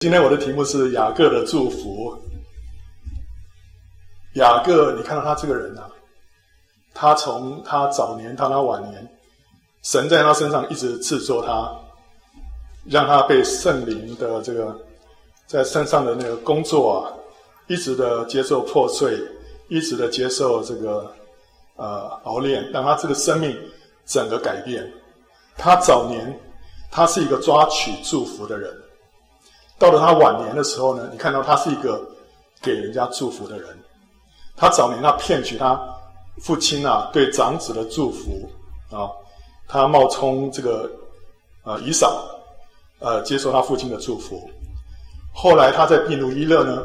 [0.00, 2.18] 今天我的题目是雅各的祝福。
[4.36, 5.86] 雅各，你看到他这个人啊，
[6.94, 9.06] 他从他早年到他晚年，
[9.82, 11.70] 神在他身上一直制作他，
[12.86, 14.74] 让他被圣灵的这个
[15.46, 17.12] 在身上的那个工作啊，
[17.66, 19.20] 一直的接受破碎，
[19.68, 21.14] 一直的接受这个
[21.76, 23.54] 呃熬炼，让他这个生命
[24.06, 24.90] 整个改变。
[25.58, 26.40] 他早年
[26.90, 28.74] 他是一个抓取祝福的人。
[29.80, 32.06] 到了他晚年的时候呢，你看到他是一个
[32.60, 33.66] 给人家祝福的人。
[34.54, 35.80] 他早年他骗取他
[36.42, 38.46] 父亲啊对长子的祝福
[38.90, 39.08] 啊，
[39.66, 40.90] 他冒充这个
[41.64, 42.22] 呃以扫，
[42.98, 44.48] 呃接受他父亲的祝福。
[45.32, 46.82] 后来他在闭努伊勒呢，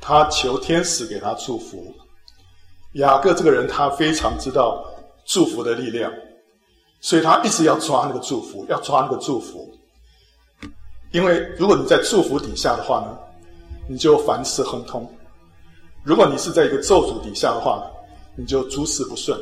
[0.00, 1.94] 他求天使给他祝福。
[2.94, 4.82] 雅各这个人他非常知道
[5.26, 6.10] 祝福的力量，
[7.02, 9.70] 所以他一直要抓那个祝福，要抓那个祝福。
[11.10, 13.18] 因为如果你在祝福底下的话呢，
[13.88, 15.02] 你就凡事亨通；
[16.04, 17.82] 如果你是在一个咒诅底下的话，
[18.36, 19.38] 你就诸事不顺。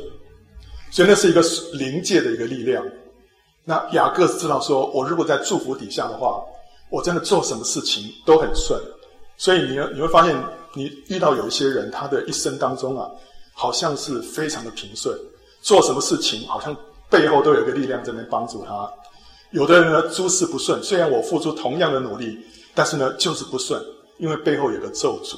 [0.89, 1.41] 所以那是一个
[1.73, 2.85] 灵界的一个力量。
[3.65, 6.41] 那雅各知道说，我如果在祝福底下的话，
[6.89, 8.81] 我真的做什么事情都很顺。
[9.35, 10.41] 所以你你会发现，
[10.73, 13.11] 你遇到有一些人，他的一生当中啊，
[13.53, 15.13] 好像是非常的平顺，
[15.61, 16.73] 做什么事情好像
[17.09, 18.89] 背后都有一个力量在那帮助他。
[19.51, 22.37] 有的人呢，诸事不顺，虽然我付出同样的努力，
[22.75, 23.81] 但是呢，就是不顺，
[24.17, 25.37] 因为背后有个咒诅。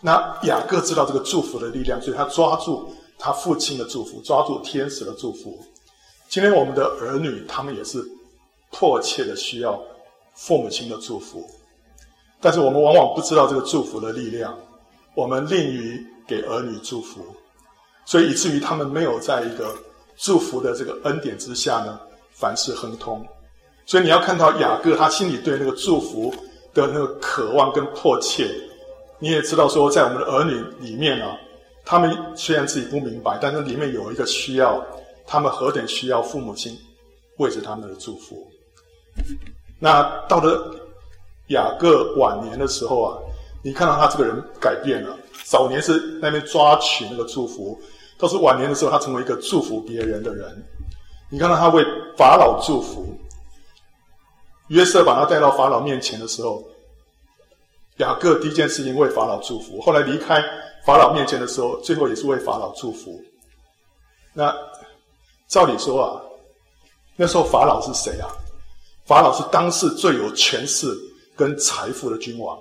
[0.00, 5.58] 那雅各知道这个祝福的力量，所以他抓住他父亲的祝福，抓住天使的祝福。
[6.28, 8.02] 今天我们的儿女，他们也是
[8.70, 9.78] 迫切的需要
[10.34, 11.46] 父母亲的祝福，
[12.40, 14.58] 但是我们往往不知道这个祝福的力量，
[15.14, 17.20] 我们吝于给儿女祝福，
[18.06, 19.76] 所以以至于他们没有在一个
[20.16, 22.00] 祝福的这个恩典之下呢。
[22.44, 23.26] 凡事亨通，
[23.86, 26.30] 所以你要看到雅各他心里对那个祝福
[26.74, 28.46] 的那个渴望跟迫切，
[29.18, 31.34] 你也知道说，在我们的儿女里面啊，
[31.86, 34.84] 他们虽然自己不明白，但是里面有一个需要，
[35.26, 36.76] 他们何等需要父母亲
[37.38, 38.46] 为着他们的祝福。
[39.78, 40.76] 那到了
[41.46, 43.16] 雅各晚年的时候啊，
[43.62, 47.80] 你看到他这个人改变了，早年是那边抓取那个祝福，
[48.18, 50.62] 到是晚年的时候，他成为一个祝福别人的人。
[51.30, 51.82] 你看到他为
[52.16, 53.18] 法老祝福，
[54.68, 56.62] 约瑟把他带到法老面前的时候，
[57.96, 59.80] 雅各第一件事情为法老祝福。
[59.80, 60.42] 后来离开
[60.84, 63.20] 法老面前的时候，最后也是为法老祝福。
[64.32, 64.54] 那
[65.48, 66.20] 照理说啊，
[67.16, 68.28] 那时候法老是谁啊？
[69.06, 70.88] 法老是当时最有权势
[71.36, 72.58] 跟财富的君王。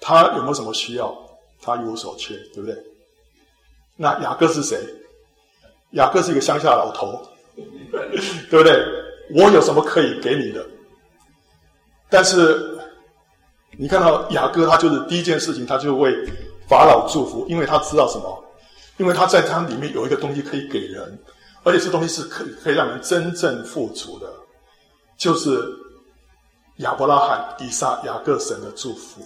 [0.00, 1.16] 他有没有什么需要？
[1.60, 2.76] 他一无所缺，对不对？
[3.94, 4.78] 那雅各是谁？
[5.92, 7.24] 雅各是一个乡下老头。
[8.50, 8.84] 对不对？
[9.34, 10.66] 我有什么可以给你的？
[12.10, 12.78] 但是
[13.78, 16.14] 你看到雅各，他就是第一件事情，他就为
[16.68, 18.44] 法老祝福，因为他知道什么？
[18.98, 21.18] 因为他在他里面有一个东西可以给人，
[21.62, 24.30] 而且这东西是可以可以让人真正富足的，
[25.16, 25.66] 就是
[26.78, 29.22] 亚伯拉罕、以撒、雅各神的祝福。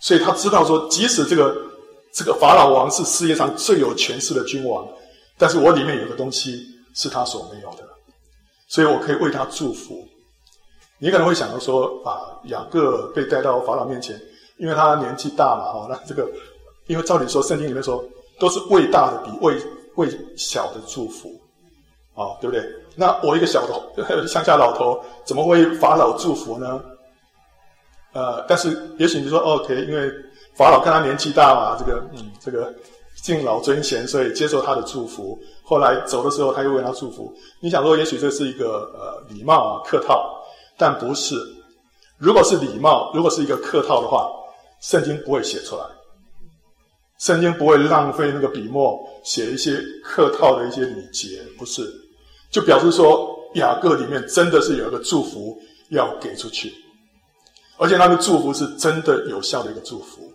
[0.00, 1.56] 所以他知道说，即使这个
[2.12, 4.84] 这个法老王是世界上最有权势的君王，
[5.36, 6.74] 但是我里面有个东西。
[6.98, 7.88] 是他所没有的，
[8.66, 10.04] 所以我可以为他祝福。
[10.98, 14.20] 你可能会想到说，啊，雅各被带到法老面前，
[14.56, 16.28] 因为他年纪大嘛，哈，那这个，
[16.88, 18.04] 因为照理说，圣经里面说，
[18.40, 19.56] 都是为大的比为
[19.94, 21.40] 为小的祝福，
[22.16, 22.68] 啊，对不对？
[22.96, 26.82] 那我一个小的 乡下老头，怎么会为法老祝福呢？
[28.12, 30.10] 呃，但是也许你说，OK，因为
[30.56, 32.74] 法老看他年纪大嘛，这个，嗯，这个。
[33.20, 35.36] 敬老尊贤，所以接受他的祝福。
[35.68, 37.30] 后来走的时候，他又为他祝福。
[37.60, 40.42] 你想说，也许这是一个呃礼貌啊，客套，
[40.78, 41.36] 但不是。
[42.16, 44.30] 如果是礼貌，如果是一个客套的话，
[44.80, 45.82] 圣经不会写出来。
[47.18, 51.86] 圣经不会浪费那个笔墨写一些客套的一些礼节，不是。
[52.50, 56.72] 就表示说，雅各里面真的是有一个祝福要给出去，
[57.76, 60.32] 而且那个祝福是真的有效的一个祝福。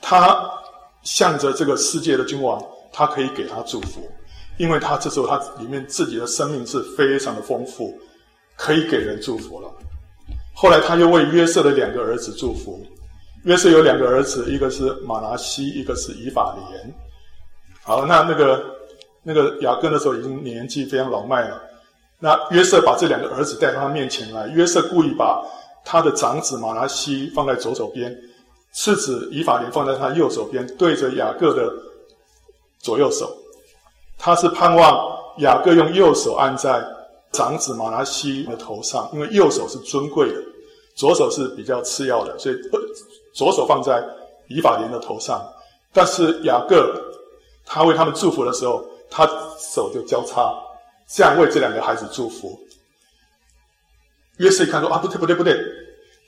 [0.00, 0.50] 他。
[1.04, 2.58] 向着这个世界的君王，
[2.94, 4.08] 他可以给他祝福，
[4.56, 7.92] 因为他这时候他里面自己的生命是非常的丰富，
[8.56, 9.68] 可以给人祝福了。
[10.54, 12.86] 后来他又为约瑟的两个儿子祝福，
[13.42, 16.94] 约瑟有两个儿子，一个是马拿西，一个是以法莲。
[17.82, 18.64] 好，那那个
[19.24, 21.60] 那个雅各那时候已经年纪非常老迈了，
[22.20, 25.42] 那约瑟把这两个儿子带到他面前来，约瑟故意把
[25.84, 28.16] 他的长子马拿西放在左手边。
[28.72, 31.72] 次子以法莲放在他右手边，对着雅各的
[32.84, 33.34] 左右手，
[34.18, 36.84] 他是盼望雅各用右手按在
[37.32, 40.40] 长子马拿西的头上，因为右手是尊贵的，
[40.94, 42.54] 左手是比较次要的，所以
[43.34, 44.04] 左手放在
[44.48, 45.42] 以法莲的头上。
[45.94, 46.94] 但是雅各
[47.64, 49.26] 他为他们祝福的时候，他
[49.58, 50.54] 手就交叉，
[51.08, 52.60] 这样为这两个孩子祝福。
[54.36, 55.58] 约瑟一看说：“啊，不对不对不对，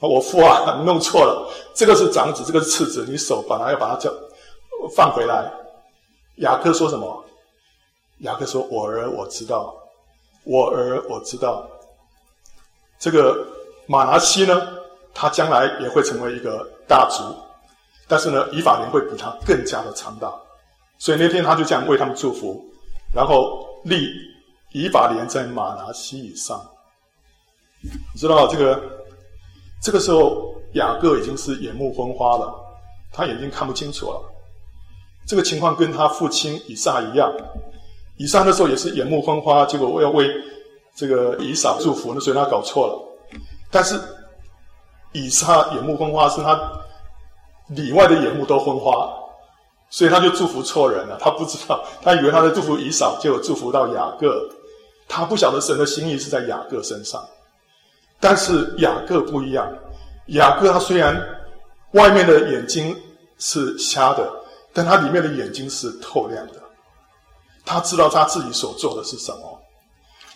[0.00, 4.10] 我父啊，你弄错了，这个是长子，这个是次子，你手本来要把他交
[4.96, 5.52] 放回来。”
[6.36, 7.24] 雅各说什么？
[8.20, 9.76] 雅各说：“我儿，我知道，
[10.44, 11.68] 我儿，我知道。
[12.98, 13.46] 这个
[13.86, 14.68] 马拿西呢，
[15.12, 17.22] 他将来也会成为一个大族，
[18.08, 20.32] 但是呢，以法莲会比他更加的强大。
[20.96, 22.64] 所以那天他就这样为他们祝福，
[23.14, 24.08] 然后立
[24.72, 26.58] 以法莲在马拿西以上。
[27.82, 28.82] 你知道这个
[29.82, 32.54] 这个时候，雅各已经是眼目昏花了，
[33.12, 34.22] 他眼睛看不清楚了。”
[35.26, 37.32] 这个情况跟他父亲以撒一样，
[38.16, 40.30] 以撒那时候也是眼目昏花，结果我要为
[40.94, 43.38] 这个以撒祝福，那所以他搞错了。
[43.70, 44.00] 但是
[45.12, 46.58] 以撒眼目昏花是他
[47.68, 49.12] 里外的眼目都昏花，
[49.90, 51.18] 所以他就祝福错人了。
[51.20, 54.48] 他不知道，他以为他在祝福以撒，结果祝福到雅各。
[55.08, 57.24] 他不晓得神的心意是在雅各身上，
[58.20, 59.68] 但是雅各不一样。
[60.26, 61.20] 雅各他虽然
[61.92, 62.96] 外面的眼睛
[63.38, 64.28] 是瞎的。
[64.76, 66.62] 但他里面的眼睛是透亮的，
[67.64, 69.58] 他知道他自己所做的是什么，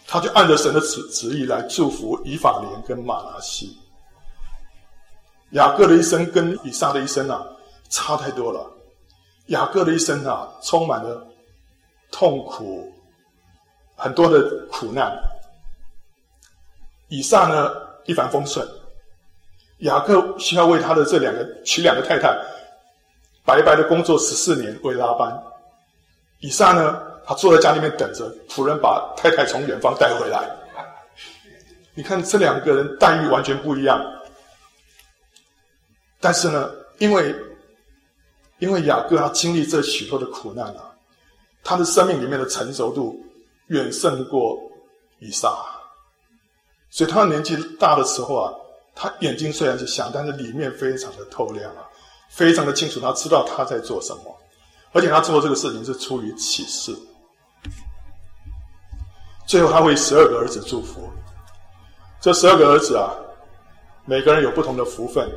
[0.06, 3.78] 他就按着神的旨旨意来祝福以法莲跟马拿西。
[5.50, 7.46] 雅各的一生跟以撒的一生啊
[7.90, 8.66] 差太多了，
[9.48, 11.22] 雅各的一生啊充满了
[12.10, 12.90] 痛苦，
[13.94, 14.40] 很多的
[14.72, 15.14] 苦难。
[17.08, 17.70] 以撒呢
[18.06, 18.66] 一帆风顺，
[19.80, 22.34] 雅各需要为他的这两个娶两个太太。
[23.50, 25.42] 白白的工作十四年为拉班，
[26.38, 27.02] 以撒呢？
[27.26, 30.48] 他坐在家里面等着仆人把太太从远方带回来。
[31.94, 34.00] 你看这两个人待遇完全不一样，
[36.20, 37.34] 但是呢，因为
[38.58, 40.94] 因为雅各他经历这许多的苦难啊，
[41.64, 43.20] 他的生命里面的成熟度
[43.66, 44.56] 远胜过
[45.18, 45.56] 以撒，
[46.88, 48.54] 所以他年纪大的时候啊，
[48.94, 51.89] 他眼睛虽然是瞎，但是里面非常的透亮啊。
[52.30, 54.36] 非常的清楚，他知道他在做什么，
[54.92, 56.96] 而且他做这个事情是出于启示。
[59.46, 61.10] 最后，他为十二个儿子祝福。
[62.20, 63.10] 这十二个儿子啊，
[64.04, 65.28] 每个人有不同的福分。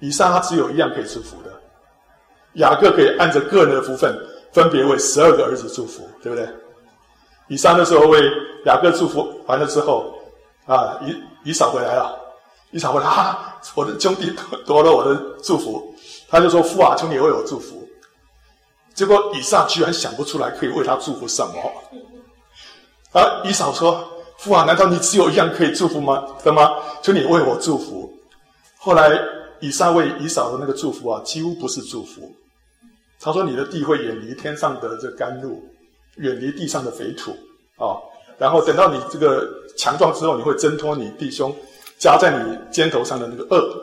[0.00, 1.52] 以上他只有一样可以祝福的，
[2.54, 4.18] 雅各可以按着个人的福分，
[4.52, 6.48] 分别为十二个儿子祝福，对不对？
[7.48, 8.20] 以上的时候为
[8.64, 10.14] 雅各祝福完了之后，
[10.66, 12.18] 啊，以以扫回来了。
[12.72, 13.38] 以扫问他，
[13.76, 14.32] 我的兄弟
[14.66, 15.94] 夺了我的祝福，
[16.28, 17.88] 他就说：“父啊，求你为我祝福。”
[18.94, 21.54] 结果以撒居然想不出来可以为他祝福什么。
[23.12, 24.06] 啊，以嫂说
[24.38, 26.26] ：“父啊，难道你只有一样可以祝福吗？
[26.42, 26.72] 的吗？
[27.02, 28.12] 求你为我祝福。”
[28.78, 29.18] 后来
[29.60, 32.30] 以撒为以嫂的那个祝福啊，几乎不是祝福。
[33.20, 35.62] 他说：“你的地会远离天上的这甘露，
[36.16, 37.30] 远离地上的肥土
[37.76, 37.96] 啊。
[38.38, 39.46] 然后等到你这个
[39.78, 41.54] 强壮之后，你会挣脱你弟兄。”
[42.02, 43.80] 加在你肩头上的那个恶，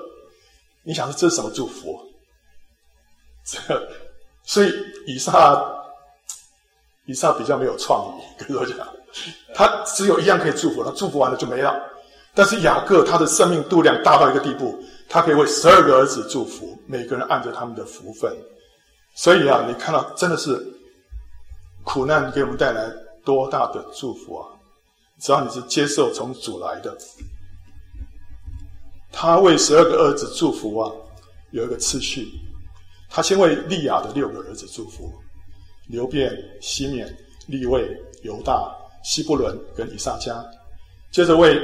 [0.83, 1.97] 你想这是什么祝福？
[3.45, 3.57] 这，
[4.43, 4.73] 所以
[5.07, 5.57] 以撒，
[7.05, 8.75] 以撒比较没有创意，跟我讲，
[9.55, 11.81] 他只有一样可以祝福，他祝福完了就没了。
[12.35, 14.77] 但是雅各他的生命度量大到一个地步，
[15.07, 18.37] 他可以为十二个儿子祝福，每个人按着他们的福分。
[19.15, 20.61] 所以啊，你看到真的是
[21.85, 22.91] 苦难给我们带来
[23.23, 24.43] 多大的祝福啊！
[25.21, 26.97] 只要你是接受从主来的。
[29.11, 30.91] 他为十二个儿子祝福啊，
[31.51, 32.31] 有一个次序。
[33.09, 35.11] 他先为利亚的六个儿子祝福：
[35.87, 37.11] 流便、西缅、
[37.47, 37.89] 利未、
[38.21, 38.71] 犹大、
[39.03, 40.45] 西布伦跟以萨迦。
[41.11, 41.59] 接着为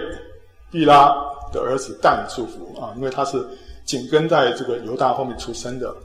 [0.72, 1.14] 毕拉
[1.54, 3.48] 的儿子但祝福啊，因为他是
[3.86, 5.96] 紧跟在这个犹大后面出生的。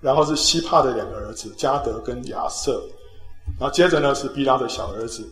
[0.00, 2.82] 然后是西帕的两个儿子加德跟亚瑟。
[3.60, 5.30] 然后接着呢是毕拉的小儿子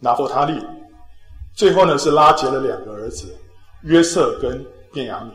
[0.00, 0.62] 拿弗他利。
[1.54, 3.34] 最后呢是拉结的两个儿子
[3.84, 4.62] 约瑟跟。
[4.92, 5.32] 便雅悯。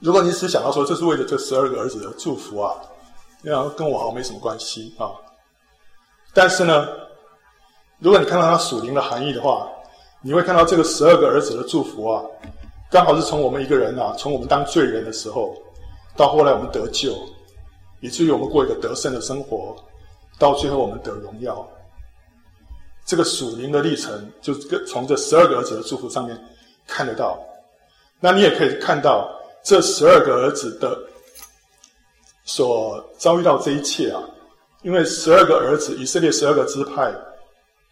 [0.00, 2.74] 如果你只想到说这是为了这十二个儿子的祝福啊，
[3.40, 5.10] 那样跟我好像没什么关系啊。
[6.34, 6.88] 但是呢，
[8.00, 9.66] 如果你看到它属灵的含义的话，
[10.20, 12.22] 你会看到这个十二个儿子的祝福啊，
[12.90, 15.54] 刚好是从我们一个人啊，从我们当罪人的时候，
[16.16, 17.16] 到后来我们得救，
[18.00, 19.74] 以至于我们过一个得胜的生活，
[20.38, 21.66] 到最后我们得荣耀。
[23.06, 24.54] 这个属灵的历程，就
[24.86, 26.38] 从这十二个儿子的祝福上面
[26.86, 27.38] 看得到。
[28.20, 29.30] 那你也可以看到
[29.62, 30.98] 这十二个儿子的
[32.44, 34.22] 所遭遇到这一切啊，
[34.82, 37.14] 因为十二个儿子，以色列十二个支派，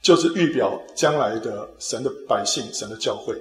[0.03, 3.35] 就是预表将来的神的百姓，神的教会，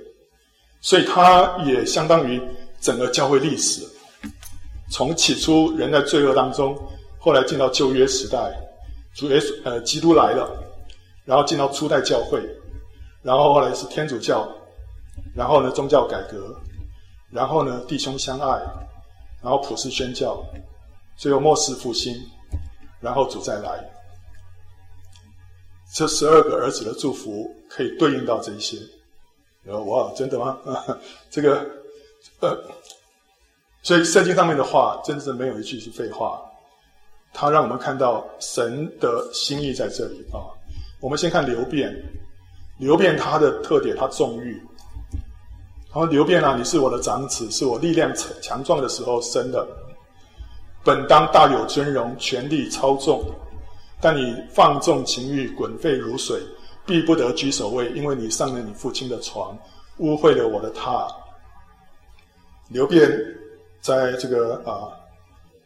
[0.81, 2.41] 所以它也相当于
[2.81, 3.83] 整个教会历史，
[4.89, 6.77] 从起初人在罪恶当中，
[7.19, 8.37] 后来进到旧约时代，
[9.15, 10.49] 主耶稣呃基督来了，
[11.25, 12.41] 然后进到初代教会，
[13.21, 14.47] 然后后来是天主教，
[15.35, 16.55] 然后呢宗教改革，
[17.31, 18.61] 然后呢弟兄相爱，
[19.41, 20.43] 然后普世宣教，
[21.17, 22.15] 最后末世复兴。
[23.03, 23.83] 然后主再来，
[25.91, 28.77] 这十二个儿子的祝福可以对应到这一些。
[29.63, 30.59] 然后哇，真的吗？
[31.31, 31.67] 这个
[32.41, 32.55] 呃，
[33.81, 36.39] 所以圣经上面的话，真的没有一句是废话。
[37.33, 40.45] 它让我们看到神的心意在这里啊。
[41.01, 41.93] 我们先看流便，
[42.77, 44.61] 流便他的特点，他纵欲。
[45.93, 49.67] 然后：“流便啊，你是我的长子，是我力量强强壮的时候生的。”
[50.85, 53.21] 本当大有尊荣，权力操纵，
[53.99, 56.39] 但你放纵情欲，滚沸如水，
[56.85, 59.57] 必不得居首位，因为你上了你父亲的床，
[59.97, 61.05] 污秽了我的榻。
[62.69, 63.11] 流便
[63.81, 64.87] 在这个啊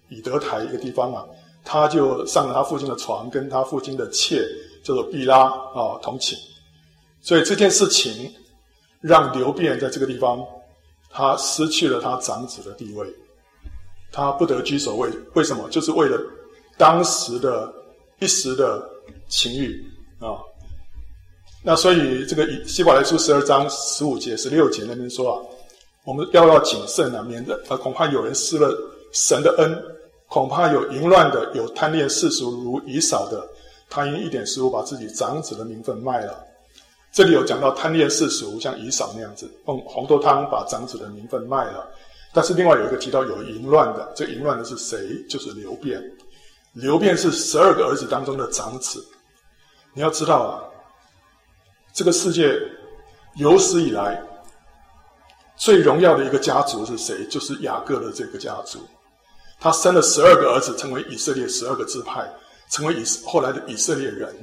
[0.09, 1.23] 以德台一个地方啊，
[1.63, 4.43] 他就上了他父亲的床，跟他父亲的妾
[4.85, 6.37] 叫做毕拉啊同情，
[7.21, 8.31] 所以这件事情
[9.01, 10.45] 让刘辩在这个地方，
[11.09, 13.05] 他失去了他长子的地位。
[14.11, 15.67] 他不得居首位，为什么？
[15.69, 16.17] 就是为了
[16.77, 17.73] 当时的
[18.19, 18.87] 一时的
[19.27, 19.83] 情欲
[20.19, 20.39] 啊。
[21.63, 25.41] 那所以这个以希伯来书十二章十五节、十六节那边说啊，
[26.05, 28.71] 我们要要谨慎啊，免得呃恐怕有人失了
[29.11, 29.83] 神的恩，
[30.29, 33.45] 恐怕有淫乱的，有贪恋世俗如以扫的，
[33.89, 36.45] 他因一点失误把自己长子的名分卖了。
[37.11, 41.87] 这里有讲到贪恋世俗，像以扫那样子，用红豆汤把长子的名分卖了。
[42.33, 45.25] 但是另外有一个提到有淫乱的，这淫乱的是谁？
[45.29, 46.03] 就是流便。
[46.73, 49.01] 流便是十二个儿子当中的长子。
[49.93, 50.59] 你要知道啊，
[51.93, 52.59] 这个世界
[53.35, 54.21] 有史以来
[55.55, 57.25] 最荣耀的一个家族是谁？
[57.27, 58.79] 就是雅各的这个家族。
[59.57, 62.29] 他生了十二个儿子，成为以色列十二个支派，
[62.69, 64.35] 成为以后来的以色列人。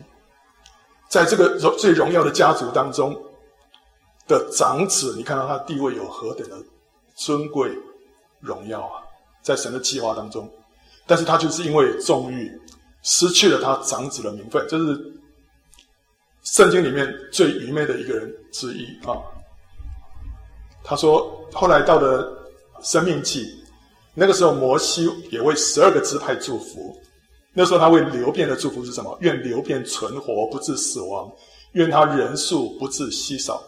[1.08, 3.14] 在这个荣最荣耀的家族当中
[4.26, 6.56] 的长子，你看到他地位有何等的？
[7.14, 7.70] 尊贵、
[8.40, 9.02] 荣耀啊，
[9.42, 10.50] 在神的计划当中，
[11.06, 12.50] 但是他就是因为纵欲，
[13.02, 15.12] 失去了他长子的名分，这是
[16.42, 19.20] 圣经里面最愚昧的一个人之一啊。
[20.82, 22.26] 他说，后来到了
[22.80, 23.62] 生命记，
[24.14, 26.98] 那个时候摩西也为十二个支派祝福，
[27.52, 29.16] 那时候他为流便的祝福是什么？
[29.20, 31.30] 愿流便存活，不致死亡；
[31.72, 33.62] 愿他人数不致稀少。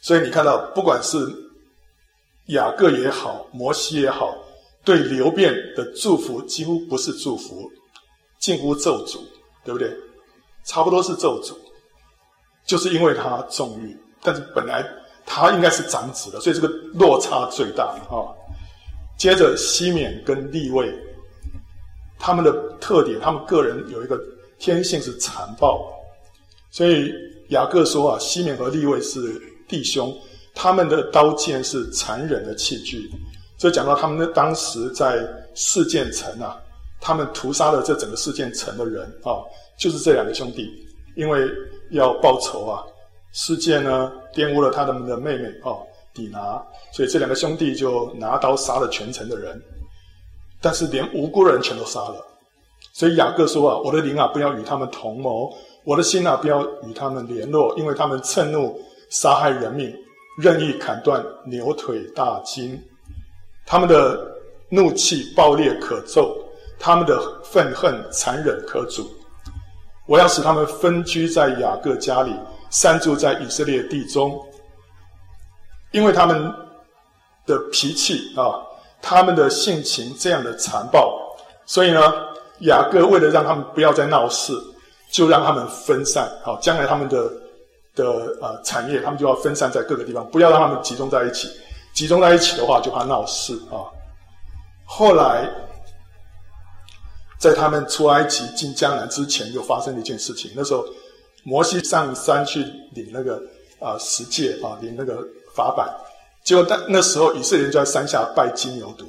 [0.00, 1.18] 所以你看到，不管是
[2.46, 4.36] 雅各也好，摩西也好，
[4.84, 7.70] 对流便的祝福几乎不是祝福，
[8.38, 9.20] 近乎咒诅，
[9.64, 9.90] 对不对？
[10.64, 11.54] 差不多是咒诅，
[12.66, 14.84] 就是因为他纵欲，但是本来
[15.24, 18.28] 他应该是长子的，所以这个落差最大啊、
[19.16, 20.92] 接着西缅跟利未，
[22.24, 22.50] 他们的
[22.80, 24.18] 特点，他们个人有一个
[24.58, 25.92] 天性是残暴，
[26.70, 27.12] 所以
[27.50, 29.38] 雅各说啊，西缅和利未是
[29.68, 30.10] 弟兄。
[30.54, 33.10] 他们的刀剑是残忍的器具，
[33.58, 35.22] 这讲到他们的当时在
[35.54, 36.56] 示剑城啊，
[36.98, 39.44] 他们屠杀了这整个示剑城的人啊，
[39.76, 40.70] 就是这两个兄弟，
[41.16, 41.46] 因为
[41.90, 42.82] 要报仇啊，
[43.32, 45.76] 示剑呢玷污了他们的妹妹啊，
[46.14, 49.60] 底拿，所以这两个兄弟就拿刀杀了全城的人，
[50.64, 52.26] 但是连无辜的人全都杀了，
[52.94, 55.52] 所以雅各说啊，我的灵啊，不要与他们同谋，
[55.84, 58.80] 我的心啊，不要与他们联络，因为他们趁怒
[59.10, 59.94] 杀害人命。
[60.36, 62.82] 任意砍断牛腿大筋，
[63.64, 64.18] 他们的
[64.68, 66.36] 怒气暴烈可咒，
[66.76, 69.06] 他们的愤恨残忍可诅。
[70.08, 72.34] 我要使他们分居在雅各家里，
[72.68, 74.36] 散住在以色列地中，
[75.92, 76.52] 因为他们
[77.46, 78.58] 的脾气啊，
[79.06, 82.00] 他们的性情这样的残暴，所以呢，
[82.60, 84.54] 雅各为了让他们不要再闹事，
[85.12, 86.26] 就让他们分散。
[86.42, 87.30] 好，将来他们的。
[87.96, 91.48] 的呃产业，他们就要分散在各个地方，不要让他们集中在一起。
[91.94, 93.86] 集中在一起的话，就怕闹事啊。
[94.84, 95.48] 后来，
[97.38, 100.50] 在他们出埃及进江南之前，又发生了一件事情。
[100.56, 100.84] 那时候，
[101.44, 102.64] 摩西上山去
[102.96, 103.40] 领那个
[103.78, 105.88] 啊十诫啊，领那个法版。
[106.44, 109.06] 结果，那那时候以色列人就在山下拜金牛犊。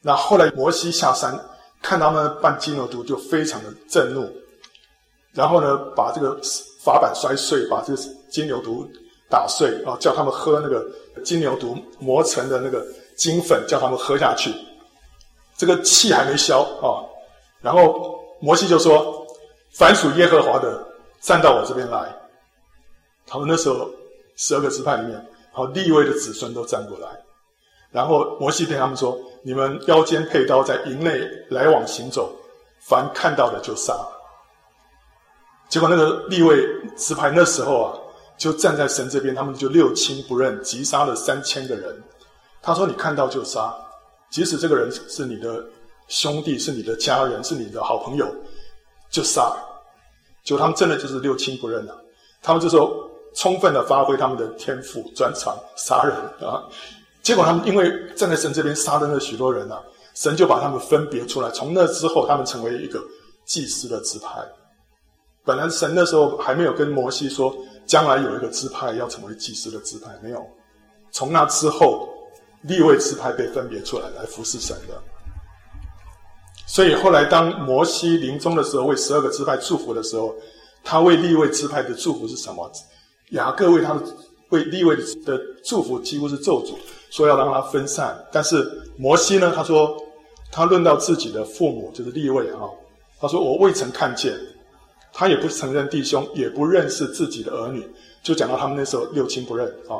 [0.00, 1.38] 那后来摩西下山，
[1.82, 4.30] 看他们拜金牛犊，就非常的震怒。
[5.32, 6.40] 然后呢，把这个。
[6.82, 8.88] 法版摔碎，把这个金牛犊
[9.28, 9.94] 打碎啊！
[10.00, 10.82] 叫他们喝那个
[11.22, 12.82] 金牛犊磨成的那个
[13.18, 14.50] 金粉，叫他们喝下去。
[15.58, 17.04] 这个气还没消啊，
[17.60, 19.26] 然后摩西就说
[19.76, 20.82] ：“凡属耶和华的，
[21.20, 22.10] 站到我这边来。”
[23.28, 23.90] 他们那时候
[24.36, 25.22] 十二个支派里面，
[25.52, 27.08] 好利位的子孙都站过来。
[27.90, 32.32] 然后摩西对他们说：“你们腰间佩刀，在营内来往行走，
[32.80, 33.94] 凡看到的就杀。”
[35.68, 36.64] 结果那个利未
[36.96, 37.98] 支派那时候啊，
[38.38, 42.02] 就站在神这边，他们就六亲不认，击杀了三千个人。
[42.62, 43.74] 他说：“你看到就杀，
[44.30, 45.64] 即使这个人是你的
[46.08, 48.26] 兄弟，是你的家人，是你的好朋友，
[49.10, 49.52] 就杀。”
[50.42, 51.94] 就他们真的就是六亲不认啊！
[52.40, 56.16] 他们就说充分的发挥他们的天赋专长，杀人
[56.48, 56.62] 啊！
[57.22, 59.80] 结果他们因为站在神这边杀了那许多人啊，
[60.14, 61.50] 神就把他们分别出来。
[61.50, 63.00] 从那之后，他们成为一个
[63.44, 64.40] 祭司的支派。
[65.44, 67.54] 本来神那时候还没有跟摩西说，
[67.86, 70.44] 将来有一个支派要成为祭司的支派，没有。
[71.12, 72.08] 从那之后，
[72.62, 74.94] 立位支派被分别出来来服侍神的。
[76.66, 80.34] 所以后来当摩西临终的时候，为十二个支派祝福的时候，
[80.84, 82.70] 他为立位支派的祝福是什么？
[83.30, 84.02] 雅各为他的
[84.50, 86.74] 为立位的祝福几乎是咒诅，
[87.10, 88.16] 说要让他分散。
[88.32, 88.64] 但是
[88.96, 89.96] 摩西呢，他说
[90.52, 92.68] 他论到自己的父母就是立位啊，
[93.20, 94.34] 他说我未曾看见。
[95.12, 97.84] 他也不承认弟兄，也不认识自己的儿女，
[98.22, 99.98] 就讲到他们那时候六亲不认啊。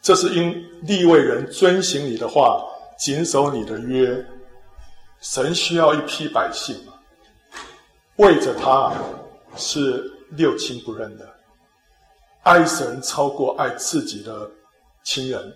[0.00, 2.64] 这是因立位人遵行你的话，
[2.98, 4.24] 谨守你的约。
[5.20, 6.74] 神需要一批百姓，
[8.16, 8.90] 为着他
[9.54, 11.28] 是六亲不认的，
[12.48, 14.50] 爱神超过爱自己的
[15.04, 15.52] 亲人，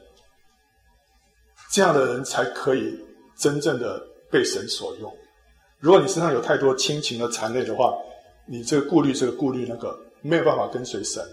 [1.71, 3.03] 这样的人才可以
[3.35, 3.99] 真正的
[4.31, 5.11] 被神所用。
[5.81, 7.95] 如果你身上有太多亲情的残累的话，
[8.45, 11.27] 你这个顾虑这个顾虑那个，没有办法跟随神，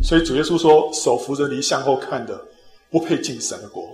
[0.00, 2.40] 所以主耶稣说：“手扶着犁向后看的，
[2.88, 3.90] 不配进神的国。”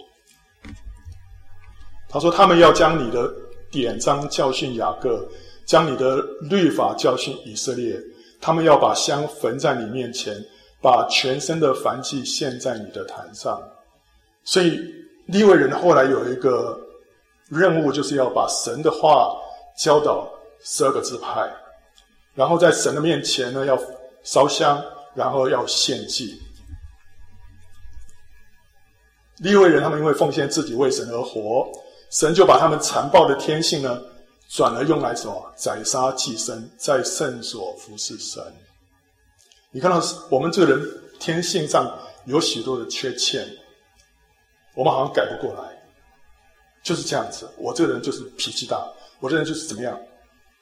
[2.10, 3.32] 他说：“他们要将你的
[3.70, 5.26] 典章教训雅各，
[5.64, 7.98] 将你的律法教训以色列。
[8.38, 10.34] 他们要把香焚在你面前，
[10.80, 13.60] 把全身的燔祭献在你的坛上。”
[14.44, 14.80] 所以
[15.26, 16.78] 利未人后来有一个
[17.48, 19.36] 任务，就是要把神的话
[19.76, 20.28] 教导
[20.62, 21.48] 十二个支派。
[22.34, 23.78] 然后在神的面前呢，要
[24.22, 24.82] 烧香，
[25.14, 26.40] 然后要献祭。
[29.38, 31.66] 利未人他们因为奉献自己为神而活，
[32.10, 34.00] 神就把他们残暴的天性呢，
[34.48, 35.52] 转而用来什么？
[35.56, 38.42] 宰杀祭牲，在圣所服侍神。
[39.72, 43.48] 你看到我们这个人天性上有许多的缺陷，
[44.74, 45.82] 我们好像改不过来，
[46.82, 47.48] 就是这样子。
[47.56, 48.84] 我这个人就是脾气大，
[49.20, 49.98] 我这人就是怎么样？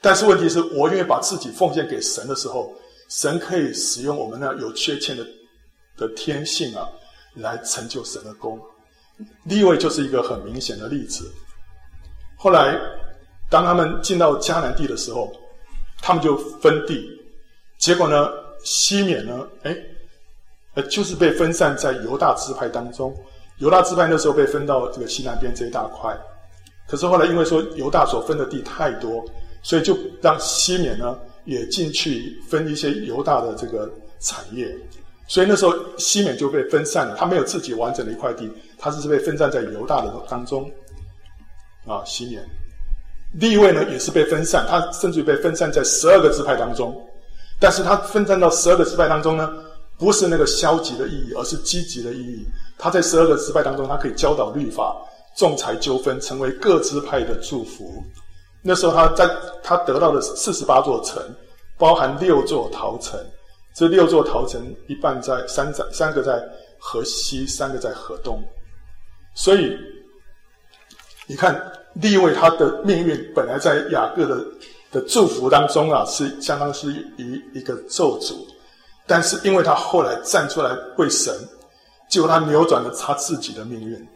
[0.01, 2.73] 但是问题是我愿意把自己奉献给神的时候，
[3.09, 5.27] 神可以使用我们那有缺陷的
[5.97, 6.87] 的天性啊，
[7.35, 8.61] 来成就神的功。
[9.45, 11.29] 利未就是一个很明显的例子。
[12.37, 12.79] 后来，
[13.51, 15.33] 当他们进到迦南地的时候，
[16.01, 17.11] 他们就分地，
[17.79, 18.29] 结果呢，
[18.65, 19.77] 西缅呢，哎，
[20.75, 23.15] 呃，就是被分散在犹大支派当中。
[23.59, 26.17] 犹大支派那时候被分到这个西南边这一大块，
[26.87, 29.25] 可是后来因为说犹大所分的地太多。
[29.61, 33.91] 所以就让西缅呢也进去分一些犹大的这个
[34.21, 34.73] 产业，
[35.27, 40.71] 所以那时候西缅就被分散了，他没有自己完整的一块地，他是被分散在犹大的当中。
[41.87, 42.41] 啊，西缅，
[43.39, 46.97] 地位呢也是被分散，他甚至于被分散在十二个支派当中，
[47.61, 49.51] 但是他分散到十二个支派当中呢，
[49.99, 52.47] 不是那个消极的意义，而是积极的意义。
[52.79, 54.97] 他在十二个支派当中，他可以教导律法，
[55.37, 58.03] 仲裁纠纷，成为各支派的祝福。
[58.63, 59.29] 那时候他在
[59.63, 61.21] 他得到的四十八座城，
[61.77, 63.19] 包含六座逃城。
[63.75, 66.43] 这六座逃城一半在三在三个在
[66.81, 68.43] 河西，三个在河东。
[69.35, 69.77] 所以
[71.29, 71.61] 你看
[71.95, 74.45] 利未他的命运本来在雅各的
[74.91, 78.35] 的祝福当中啊，是相当是一一个咒诅，
[79.07, 81.35] 但是因为他后来站出来为神，
[82.09, 84.09] 结果他扭转了他自己的命运，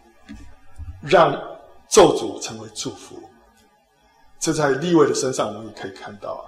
[1.02, 1.32] 让
[1.88, 3.16] 咒诅成为祝福。
[4.40, 6.44] 这在利未的身上，我们也可以看到啊。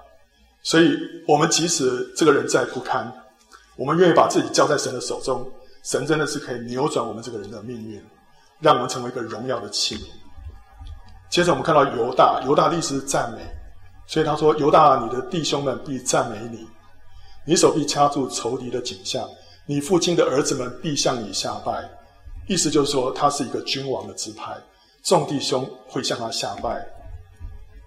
[0.63, 0.97] 所以，
[1.29, 3.13] 我们即使这个人再不堪，
[3.77, 5.47] 我们愿意把自己交在神的手中，
[5.83, 8.03] 神真的是可以扭转我们这个人的命运，
[8.59, 10.07] 让我们成为一个荣耀的器皿。
[11.29, 13.39] 接着，我们看到犹大，犹大历史赞美，
[14.07, 16.67] 所以他说：“犹大，你的弟兄们必赞美你，
[17.47, 19.29] 你手臂掐住仇敌的颈项，
[19.67, 21.89] 你父亲的儿子们必向你下拜。”
[22.47, 24.55] 意思就是说，他是一个君王的支派，
[25.03, 26.87] 众弟兄会向他下拜。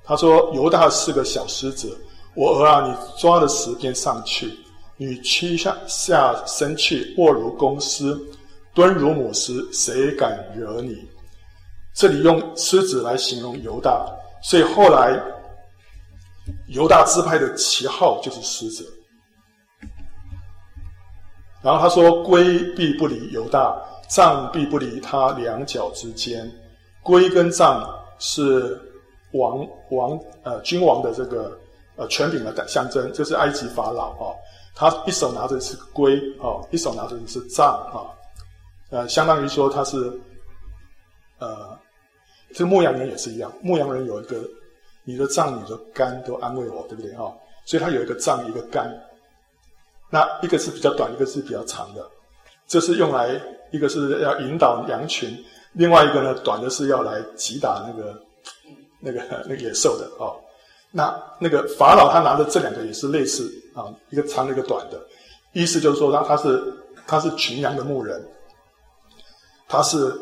[0.03, 1.95] 他说：“犹大是个小狮子，
[2.33, 4.51] 我儿啊，你抓了石鞭上去，
[4.95, 8.17] 你屈下下身去，卧如公狮，
[8.73, 11.07] 蹲如母狮，谁敢惹你？”
[11.93, 14.05] 这里用狮子来形容犹大，
[14.41, 15.19] 所以后来
[16.67, 18.85] 犹大支派的旗号就是狮子。
[21.61, 23.75] 然后他说：“龟必不离犹大，
[24.07, 26.49] 杖必不离他两脚之间。
[27.01, 27.83] 龟跟杖
[28.19, 28.79] 是
[29.33, 31.59] 王王呃君王的这个
[31.95, 34.35] 呃权柄的象征，就是埃及法老啊、哦，
[34.75, 38.05] 他一手拿着是龟啊，一手拿着是杖啊，
[38.91, 39.97] 呃，相当于说他是
[41.39, 41.77] 呃，
[42.53, 44.43] 这牧羊人也是一样，牧羊人有一个
[45.07, 47.31] 你的脏、你的肝都安慰我，对不对啊、
[47.65, 48.93] 所以他有一个脏，一个肝。”
[50.11, 52.05] 那一个是比较短，一个是比较长的，
[52.65, 53.29] 这是用来
[53.71, 55.37] 一个是要引导羊群，
[55.73, 58.21] 另外一个呢，短的是要来击打那个
[59.01, 60.39] 那个那个野兽的哦。
[60.91, 64.97] 那那个法老他拿的这两个也是类似啊，一个长的，一个短的，
[65.51, 66.73] 意思就是说他他是
[67.05, 68.25] 他是群羊的牧人，
[69.67, 70.13] 他是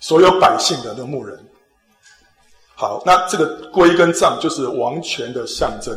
[0.00, 1.38] 所有百姓的那个牧人。
[2.80, 5.94] 好，那这个圭跟杖就是王权的象征，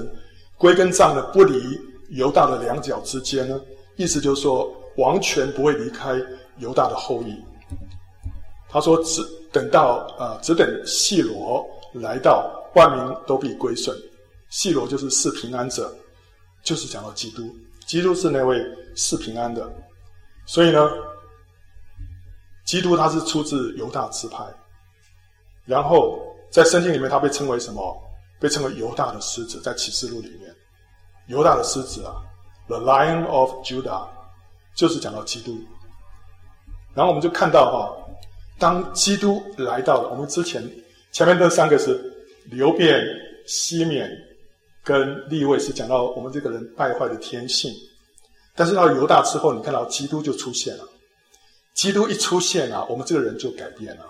[0.57, 1.79] 圭跟杖呢不离。
[2.09, 3.57] 犹大的两脚之间呢，
[3.95, 6.21] 意思就是说，王权不会离开
[6.57, 7.41] 犹大的后裔。
[8.69, 13.97] 他说只等到啊、呃，只等细罗来到，万民都必归顺。
[14.49, 15.89] 细罗就是赐平安者，
[16.63, 17.49] 就是讲到基督，
[17.87, 18.61] 基督是那位
[18.93, 19.67] 赐平安的。
[20.45, 20.91] 所以呢，
[22.65, 24.43] 基督他是出自犹大支派，
[25.65, 26.19] 然后
[26.53, 27.99] 在圣经里面他被称为什么？
[28.39, 30.53] 被称为犹大的狮子，在启示录里面。
[31.27, 32.13] 犹大的狮子啊
[32.67, 34.07] ，The Lion of Judah，
[34.75, 35.57] 就是讲到基督。
[36.93, 37.97] 然后我们就看到哈、
[38.59, 40.63] 当基督来到了，我们之前
[41.11, 41.99] 前面那三个是
[42.45, 43.03] 流便、
[43.47, 44.07] 西缅
[44.83, 47.73] 跟利未，是讲到我们这个人败坏的天性。
[48.55, 50.87] 但是到犹大之后，你看到基督就出现了。
[51.73, 54.05] 基督一出现啊，我们这个人就改变了。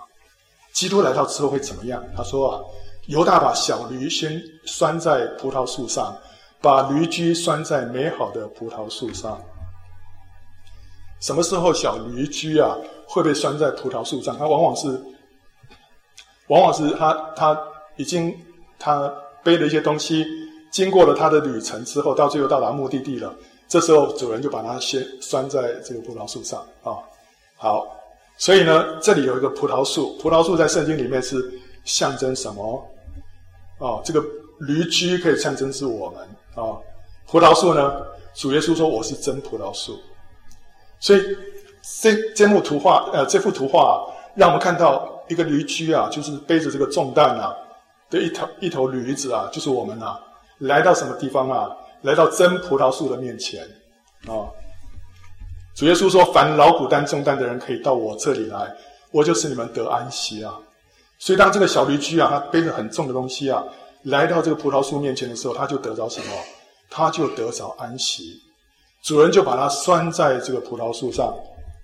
[0.74, 2.04] 基督来到之后会怎么样？
[2.14, 2.60] 他说啊，
[3.06, 6.14] 犹大把小驴先拴在葡萄树上。
[6.60, 9.38] 把驴驹拴在美好的葡萄树上。
[11.20, 12.74] 什么时候小驴驹啊
[13.06, 14.34] 会被拴在葡萄树上？
[14.38, 14.98] 它往往是，
[16.46, 17.58] 往往是他他
[17.96, 18.34] 已经
[18.78, 20.24] 他背了一些东西，
[20.72, 23.34] 经过了他的旅程之后，到最后到达目的地了。
[23.68, 26.96] 这时候主人就把它先拴在这个葡萄树上啊。
[27.58, 27.86] 好，
[28.36, 31.36] 所以呢，这里有一个葡萄树，葡萄树在圣经里面是
[31.84, 32.86] 象征什么？
[33.78, 34.22] 哦，这个
[34.60, 36.20] 驴驹可以象征是我们。
[36.54, 36.82] 啊、哦，
[37.26, 38.02] 葡萄树呢？
[38.34, 39.96] 主耶稣说：“我是真葡萄树。”
[40.98, 41.22] 所以
[42.00, 43.94] 这这幅图画，呃，这幅图画、啊、
[44.34, 47.54] 让我们看到一个驴驹啊，就是背着这个重担啊
[48.10, 50.20] 的一头一头驴子啊，就是我们啊，
[50.58, 51.70] 来到什么地方啊？
[52.02, 53.64] 来到真葡萄树的面前
[54.26, 54.50] 啊、
[55.74, 58.72] 主耶稣说：“凡劳苦担重担的人，可以到我这里来，
[59.10, 60.54] 我就是你们得安息啊。”
[61.18, 63.64] 所以当这个小驴驹啊，它背着很重的东西啊。
[64.04, 66.32] 来到这个葡萄树面前的时候，他就得着什么？
[66.90, 68.40] 他就得着安息。
[69.02, 71.28] 主人就把他拴在这个葡萄树上，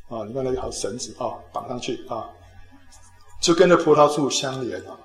[0.08, 2.28] 啊，你看那条绳子啊，绑上去啊，
[3.40, 4.98] 就跟着葡萄树相连了。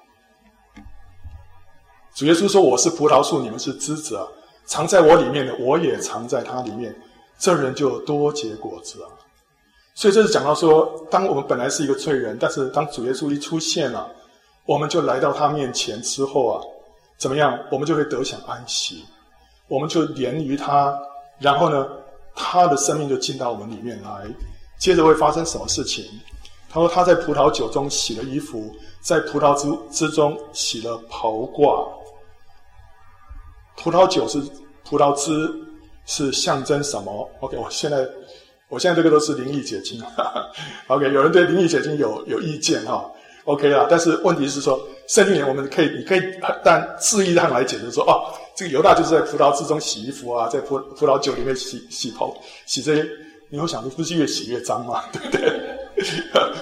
[2.14, 4.28] 主耶稣说：“我是葡萄树，你们是枝子啊，
[4.66, 6.94] 藏在我里面的，我也藏在它里面，
[7.38, 9.10] 这人就多结果子啊。”
[9.96, 14.10] 所以这是讲到说，当我们本来是一个罪人，但是当主耶稣一出现了，
[14.66, 16.62] 我们就来到他面前之后啊。
[17.18, 19.06] 怎么样，我们就会得享安息，
[19.70, 20.94] 我们就连于他，
[21.40, 21.88] 然后呢，
[22.36, 24.28] 他的生命就进到我们里面来。
[24.78, 26.04] 接着会发生什么事情？
[26.70, 28.70] 他说他在葡萄酒中洗了衣服，
[29.00, 31.88] 在葡萄汁之中洗了袍褂。
[33.78, 34.42] 葡萄酒是
[34.84, 35.32] 葡萄汁，
[36.06, 38.08] 是象征什么？OK，我现在
[38.70, 40.02] 我现在这个都是灵意解经。
[40.88, 43.10] OK，有人对灵意解经有有意见哈
[43.46, 44.80] ？OK 啦，但是问题是说。
[45.08, 46.22] 圣经里我们可以，你可以
[46.64, 53.08] 但字义上来解释说，哦，这个犹大就是在葡萄汁中洗衣服啊，在葡葡萄酒里面洗洗头，洗这些，
[53.50, 55.04] 你会想，你不是越洗越脏吗？
[55.14, 55.62] 对不对？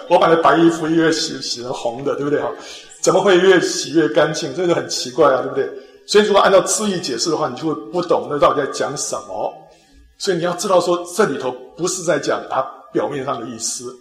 [0.09, 2.41] 我买的白衣服越洗洗成红的，对不对？
[2.41, 2.51] 哈，
[2.99, 4.53] 怎么会越洗越干净？
[4.53, 5.69] 这个很奇怪啊，对不对？
[6.05, 9.53] 所以如果按照字义解释的话，你就会不懂那到底在讲什么。
[10.17, 12.61] 所以你要知道说，这里头不是在讲它
[12.91, 13.93] 表面上的意思。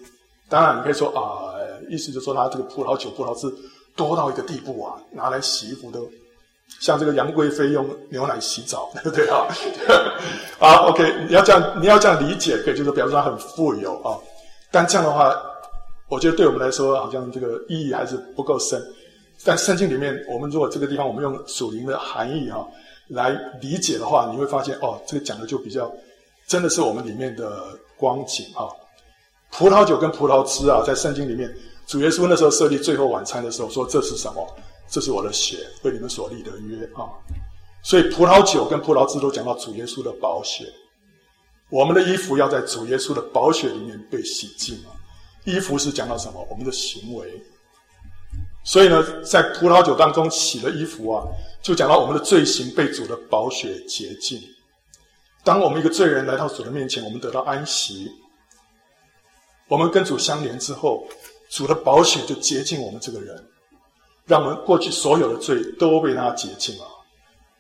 [0.48, 1.54] 当然，你可以说啊，
[1.88, 3.52] 意思就是说它这个葡萄酒、葡萄汁。
[3.94, 6.08] 多到一个地步啊，拿来洗衣服都
[6.80, 9.46] 像这个杨贵妃用牛奶洗澡，对 不对啊？
[10.58, 14.16] 啊，OK，你要这样，你要这样理解，可以就是表示他很富有啊。
[14.70, 15.36] 但这样的话，
[16.08, 18.82] 我觉得对我们来说，好像这个意义还是不够深。
[19.44, 22.66] 但圣经里面，我们如果这个地方我们用属灵的含义哈、
[23.08, 25.92] 来理解的话，你会发现哦，这个讲的就比较
[26.46, 28.68] 真的是我们里面的光景啊。
[29.50, 31.52] 葡萄酒跟葡萄汁啊，在圣经里面。
[31.84, 34.56] 主耶稣那时候设立最后晚餐的时候说：“这是什么？
[34.88, 37.10] 这是我的血，为你们所立的约啊！”
[37.82, 40.64] 所以葡萄酒跟葡萄汁都讲到主耶稣的宝血。
[41.68, 44.78] 我们的衣服要在主耶稣的宝血里面被洗净！
[45.44, 46.46] 衣服是讲到什么？
[46.48, 47.42] 我们的行为。
[48.64, 51.26] 所以呢，在葡萄酒当中洗了衣服啊，
[51.60, 54.40] 就讲到我们的罪行被主的宝血洁净。
[55.44, 58.08] 当我们一个罪人来到主的面前，我们得到安息。
[59.66, 61.06] 我们跟主相连之后，
[61.48, 63.44] 主的宝血就洁净我们这个人，
[64.26, 66.86] 让我们过去所有的罪都被他洁净了。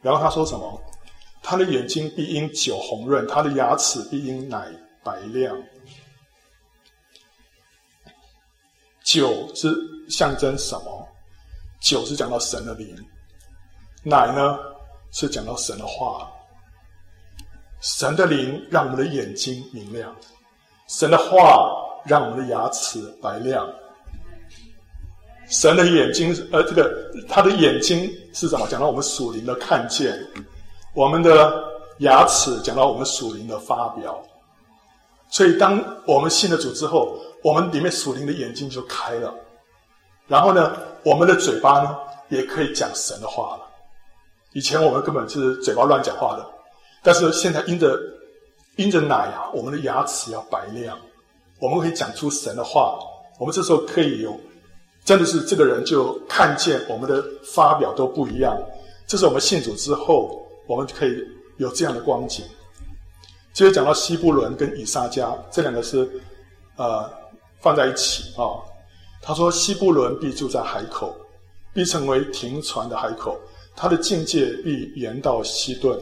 [0.00, 0.80] 然后他说什么？
[1.42, 4.70] 他的眼睛必因酒红润，他的牙齿必因奶
[5.02, 5.60] 白亮。
[9.02, 9.68] 酒是
[10.12, 11.08] 象征什么？
[11.80, 12.94] 酒是讲到神的灵，
[14.04, 14.58] 奶呢
[15.10, 16.30] 是讲到神的话。
[17.80, 20.14] 神的灵让我们的眼睛明亮，
[20.86, 21.68] 神的话
[22.04, 23.68] 让我们的牙齿白亮。
[25.48, 28.66] 神的眼睛，呃，这个他的眼睛是什么？
[28.68, 30.16] 讲到我们属灵的看见。
[30.94, 31.64] 我们的
[31.98, 34.22] 牙齿讲到我们属灵的发表，
[35.28, 39.34] 所以当我们信了主之后，我们里面属灵的眼睛就开了，
[40.32, 41.94] 然后呢，我们的嘴巴呢
[42.30, 43.60] 也可以讲神的话了。
[44.54, 46.46] 以前我们根本是嘴巴乱讲话的，
[47.02, 48.00] 但是现在因着
[48.76, 50.98] 因着奶啊，我们的牙齿要白亮，
[51.60, 52.98] 我们可以讲出神的话。
[53.38, 54.34] 我们这时候可以有，
[55.04, 57.22] 真的是这个人就看见我们的
[57.54, 58.56] 发表都不一样。
[59.06, 60.38] 这是我们信主之后。
[60.68, 61.18] 我们可以
[61.58, 62.46] 有这样的光景。
[63.52, 66.08] 接着讲到西布伦跟以撒迦这两个是，
[66.76, 67.10] 呃，
[67.60, 68.62] 放在一起啊、
[69.22, 71.16] 他说西布伦必住在海口，
[71.72, 73.38] 必成为停船的海口，
[73.76, 75.98] 他的境界必延到西顿。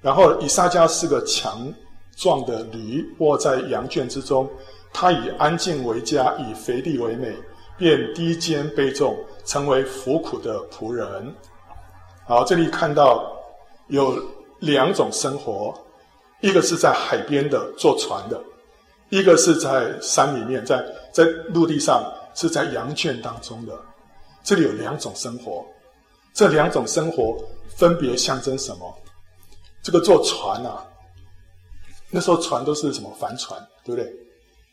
[0.00, 1.70] 然后以撒迦是个强
[2.16, 4.48] 壮的驴，卧在羊圈之中，
[4.92, 7.34] 他以安静为家，以肥地为美，
[7.76, 11.34] 便低肩背重，成为服苦的仆人。
[12.26, 13.30] 好，这里看到。
[13.88, 14.16] 有
[14.60, 15.74] 两种生活，
[16.40, 18.40] 一个是在海边的坐船的，
[19.10, 20.82] 一个是在山里面，在
[21.12, 22.02] 在陆地上
[22.34, 23.78] 是在羊圈当中的。
[24.42, 25.64] 这里有两种生活，
[26.34, 27.38] 这两种生活
[27.76, 28.92] 分别象征什么？
[29.82, 30.84] 这个坐船啊，
[32.10, 34.12] 那时候船都是什么帆船，对不对？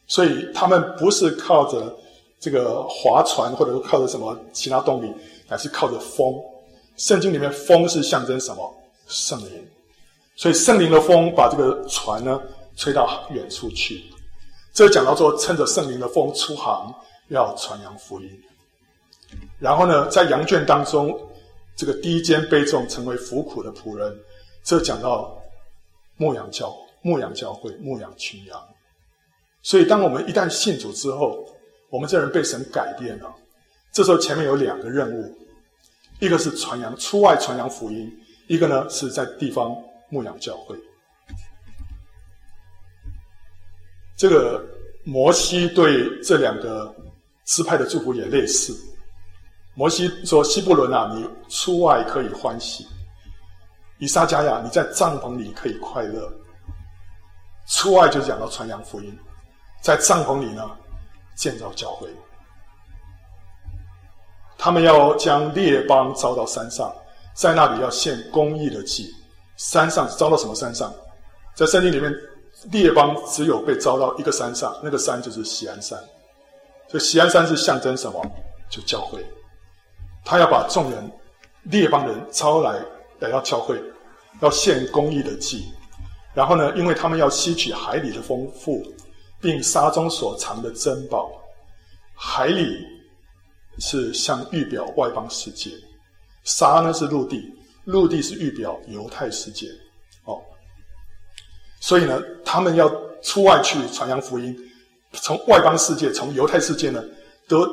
[0.08, 1.96] 所以他们不是靠着
[2.40, 5.14] 这个划船，或者是靠着什么其他动力，
[5.48, 6.34] 乃是靠着风。
[6.98, 8.76] 圣经里面风是象征什么？
[9.08, 9.68] 圣灵，
[10.36, 12.40] 所以圣灵的风把这个船呢
[12.76, 14.04] 吹到远处去。
[14.74, 16.94] 这讲到说，趁着圣灵的风出航，
[17.30, 18.30] 要传扬福音。
[19.60, 21.20] 然后呢，在羊圈当中，
[21.76, 24.18] 这个低肩卑重，成为服苦的仆人。
[24.64, 25.38] 这讲到
[26.18, 28.62] 牧羊教牧羊教会牧羊群羊。
[29.62, 31.46] 所以，当我们一旦信主之后，
[31.90, 33.36] 我们这人被神改变了。
[33.92, 35.36] 这时候前面有两个任务，
[36.20, 38.10] 一个是传扬出外传扬福音。
[38.48, 39.76] 一个呢是在地方
[40.10, 40.76] 牧养教会，
[44.20, 44.62] 这个
[45.06, 46.94] 摩西对这两个
[47.46, 48.76] 支派的祝福也类似。
[49.76, 52.84] 摩西说：“西布伦啊，你出外可以欢喜；
[53.98, 56.30] 以撒迦呀，你在帐篷里可以快乐。
[57.66, 59.18] 出外就讲到传扬福音，
[59.82, 60.70] 在帐篷里呢
[61.36, 62.10] 建造教会。
[64.58, 66.94] 他们要将列邦招到山上。”
[67.36, 69.10] 在那里要献公义的祭，
[69.56, 70.94] 山上招到什么山上？
[71.56, 72.14] 在圣经里面，
[72.72, 75.98] 列邦只有被招到一个山上，那个山就是锡安山。
[76.88, 78.22] 所以锡安山是象征什么？
[78.70, 79.26] 就教会。
[80.26, 81.12] 他要把众人、
[81.64, 82.80] 列邦人招来
[83.20, 83.82] 来到教会，
[84.42, 85.66] 要献公义的祭。
[86.34, 88.84] 然后呢，因为他们要吸取海里的丰富，
[89.42, 91.32] 并沙中所藏的珍宝。
[92.14, 92.86] 海里
[93.80, 95.72] 是像预表外邦世界。
[96.44, 97.54] 沙呢是陆地，
[97.86, 99.68] 陆地是预表犹太世界，
[101.80, 102.90] 所以呢，他们要
[103.22, 104.56] 出外去传扬福音，
[105.14, 107.04] 从外邦世界，从犹太世界呢，
[107.48, 107.68] 都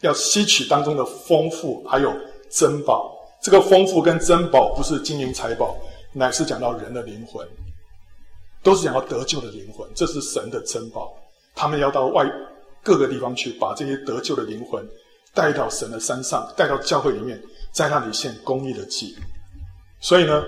[0.00, 2.12] 要吸取当中的丰富，还有
[2.50, 3.14] 珍宝。
[3.42, 5.76] 这个丰富跟珍宝不是金银财宝，
[6.12, 7.46] 乃是讲到人的灵魂，
[8.62, 11.14] 都是讲到得救的灵魂，这是神的珍宝。
[11.54, 12.24] 他们要到外
[12.82, 14.86] 各个地方去，把这些得救的灵魂
[15.32, 17.40] 带到神的山上，带到教会里面。
[17.70, 19.14] 在那里献公义的祭，
[20.00, 20.42] 所以呢，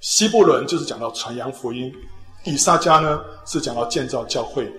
[0.00, 1.94] 西布伦就是讲到传扬福音，
[2.44, 4.70] 以撒迦呢是讲到建造教会，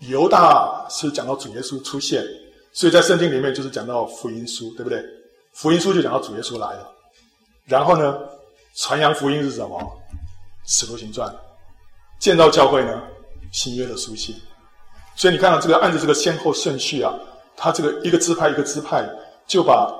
[0.00, 2.22] 犹大是讲到主耶稣出现，
[2.72, 5.02] 所以在圣经里面就是讲到福音书，对不对？
[5.54, 6.92] 福音书就讲到主耶稣来了，
[7.64, 8.18] 然后呢，
[8.74, 10.00] 传扬福音是什么？
[10.66, 11.34] 使徒行传，
[12.18, 13.02] 建造教会呢，
[13.52, 14.34] 新约的书信，
[15.16, 17.14] 所以你看到这个按照这个先后顺序啊，
[17.56, 19.08] 他这个一个支派一个支派。
[19.46, 19.94] 就把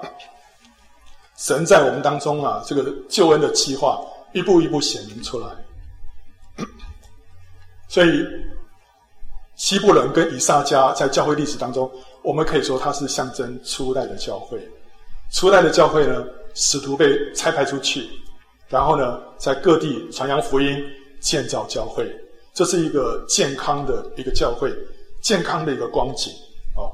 [1.37, 4.01] 神在我们当中啊，这个救恩的计划
[4.33, 5.49] 一步一步显明出来。
[7.88, 8.25] 所以，
[9.57, 11.90] 西布伦跟以萨迦在教会历史当中，
[12.23, 14.59] 我们可以说它是象征初代的教会。
[15.33, 18.09] 初代的教会呢，使徒被差派出去，
[18.68, 20.83] 然后呢，在各地传扬福音，
[21.20, 22.09] 建造教会。
[22.53, 24.73] 这是一个健康的一个教会，
[25.20, 26.33] 健康的一个光景
[26.77, 26.90] 哦。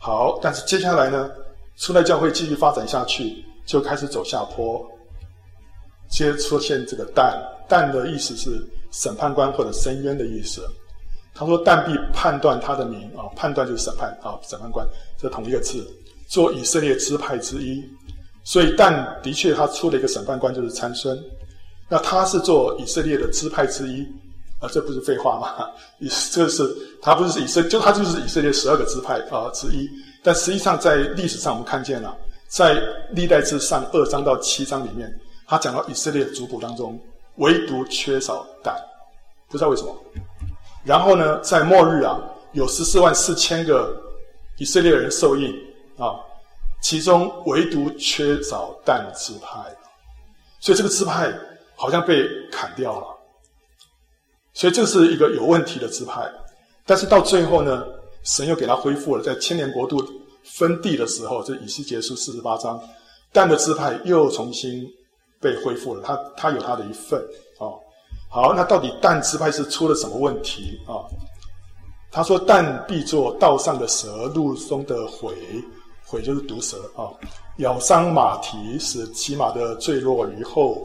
[0.00, 1.30] 好，但是接下来呢，
[1.76, 4.82] 初代教会继续发展下去，就开始走下坡，
[6.08, 7.36] 接出现这个但，
[7.68, 10.62] 但的意思是审判官或者申冤的意思。
[11.34, 15.86] 他说：“但必判断他的名啊，判断就是审判啊，审判官，这同一个字，
[16.26, 17.84] 做以色列支派之一。
[18.42, 21.22] 所以但的确他出了一个审判官，就是参孙。
[21.90, 24.06] 那他是做以色列的支派之一。”
[24.58, 25.68] 啊，这不是废话吗？
[25.98, 26.66] 以 这是
[27.02, 29.86] 他不是以色，就他就是以色列十二个支派啊之一。
[30.22, 32.16] 但实际上，在历史上我们看见了，
[32.48, 32.80] 在
[33.10, 35.12] 历代志上二章到七章里面，
[35.46, 36.98] 他讲到以色列族谱当中，
[37.36, 38.74] 唯独缺少但，
[39.48, 39.94] 不知道为什么。
[40.84, 42.20] 然后呢，在末日啊，
[42.52, 44.00] 有十四万四千个
[44.58, 45.52] 以色列人受印
[45.98, 46.14] 啊，
[46.80, 49.58] 其中唯独缺少但支派，
[50.60, 51.32] 所以这个支派
[51.74, 53.06] 好像被砍掉了。
[54.54, 56.26] 所以这是一个有问题的支派，
[56.86, 57.84] 但是到最后呢，
[58.22, 59.22] 神又给他恢复了。
[59.22, 60.00] 在千年国度
[60.46, 62.80] 分地的时候，这以西结书四十八章，
[63.32, 64.86] 但的支派又重新
[65.40, 67.20] 被恢复了，他他有他的一份
[67.58, 67.68] 啊、
[68.30, 71.04] 好，那到底但支派是出了什么问题啊、哦？
[72.10, 75.34] 他说：“但必作道上的蛇，路中的虺，
[76.08, 77.12] 虺就是毒蛇啊、
[77.58, 80.82] 咬伤马蹄，使骑马的坠落于后。”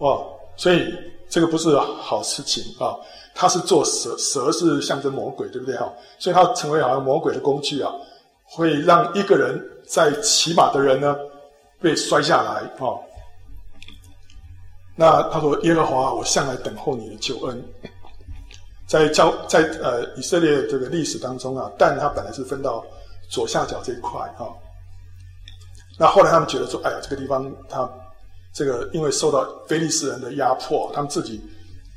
[0.00, 0.18] 哇，
[0.56, 0.92] 所以。
[1.28, 2.92] 这个不是好事情啊！
[3.34, 5.90] 他是做蛇，蛇是象征魔鬼，对不对哈？
[6.18, 7.90] 所以他成为好像魔鬼的工具啊，
[8.54, 11.16] 会让一个人在骑马的人呢
[11.80, 12.96] 被摔下来啊。
[14.94, 17.64] 那他说：“耶和华，我向来等候你的救恩。”
[18.86, 22.84] 在教在呃以色列这个历史当中啊，但他本来是分到
[23.30, 24.52] 左下角这一块啊。
[25.98, 27.88] 那后来他们觉得说：“哎呀，这个地方他。”
[28.54, 31.40] 这个因为受到非利士人的压迫，他们自己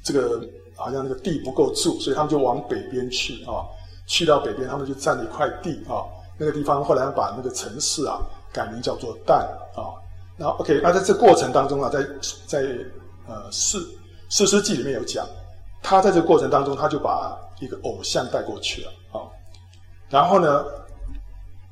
[0.06, 0.42] 这个
[0.74, 3.60] 好像那个地不够住，所以他们就往北边去啊。
[4.08, 6.08] 去到北边，他们就占了一块地啊。
[6.38, 8.20] 那个地方后来把那个城市啊
[8.52, 9.40] 改名叫做但
[9.76, 9.94] 啊。
[10.38, 12.06] 那 OK，那在这过程当中啊，在
[12.46, 12.60] 在
[13.28, 13.88] 呃四
[14.30, 15.26] 四师记里面有讲，
[15.82, 19.24] 他在这个过程当中，他就把一个偶像带过去了啊。
[20.10, 20.66] 然后呢，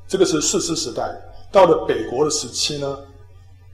[0.08, 1.14] 这个是四师时代，
[1.52, 2.98] 到了北国的时期呢。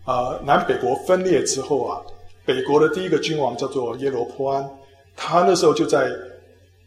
[0.05, 2.01] 啊、南北国分裂之后啊，
[2.43, 4.67] 北国的第一个君王叫做耶罗坡安，
[5.15, 6.09] 他那时候就在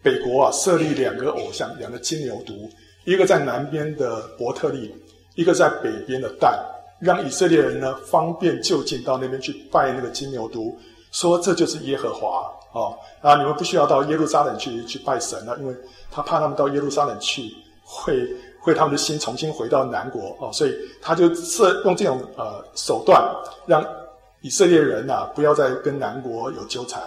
[0.03, 2.69] 北国啊设立两个偶像，两个金牛犊，
[3.05, 4.95] 一个在南边的伯特利，
[5.35, 6.59] 一个在北边的旦，
[7.01, 10.75] 让以色列人呢方便就近到那边去拜那个金牛犊，
[11.11, 12.81] 说这就是耶和华啊
[13.21, 15.75] 啊，你们不需要到耶路撒冷去去拜神了，因为
[16.11, 17.53] 他怕他们到耶路撒冷去
[17.85, 18.29] 会。
[18.65, 23.21] 会他们的心重新回到南国哦，所以他就设用这种呃手段，
[23.67, 23.85] 让
[24.41, 27.03] 以色列人呐、啊、不要再跟南国有纠缠。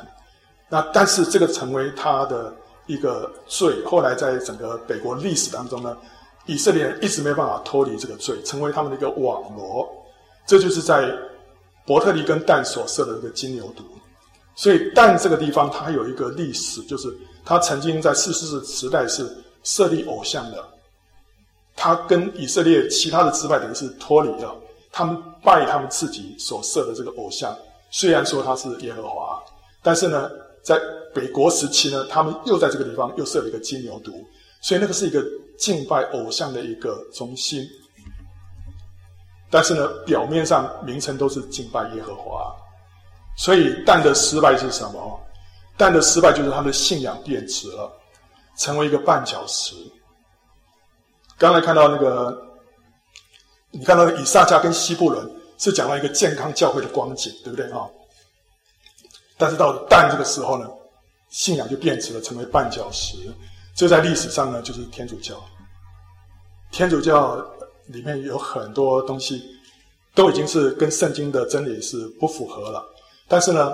[0.67, 2.53] 那但是这个成为他的
[2.87, 3.83] 一个罪。
[3.85, 5.97] 后来在整个北国历史当中呢，
[6.45, 9.87] 以色列人一直没办法脱离这个罪，成为他们的一个网罗。
[10.45, 11.11] 这就是在
[11.85, 13.81] 伯特利跟但所设的一个金牛犊。
[14.55, 19.29] 所以但这个地方它有一个历史，就是他曾经在士师时代是
[19.63, 20.63] 设立偶像的。
[21.75, 24.55] 他跟以色列其他的支派等于是脱离了，
[24.93, 27.53] 他们拜他们自己所设的这个偶像，
[27.91, 29.43] 虽然说他是耶和华，
[29.83, 30.31] 但是呢，
[30.65, 30.79] 在
[31.13, 34.11] 北国时期呢，他们又在这个地方又设了一个金牛犊，
[34.61, 35.23] 所以那个是一个
[35.57, 37.63] 敬拜偶像的一个中心。
[39.49, 42.51] 但是呢，表面上名称都是敬拜耶和华，
[43.37, 45.21] 所以但的失败是什么？
[45.77, 47.91] 但的失败就是他们的信仰变质了，
[48.57, 49.75] 成为一个绊脚石。
[51.37, 52.35] 刚才看到那个，
[53.71, 57.87] 你看到以撒迦跟西布伦是讲到一个健康教会的光景，对不对啊？
[59.37, 60.69] 但是到了但这个时候呢，
[61.29, 63.17] 信仰就变质了，成为绊脚石。
[63.75, 65.35] 这在历史上呢，就是天主教。
[66.71, 67.37] 天主教
[67.87, 69.43] 里面有很多东西
[70.13, 72.83] 都已经是跟圣经的真理是不符合了。
[73.27, 73.73] 但是呢，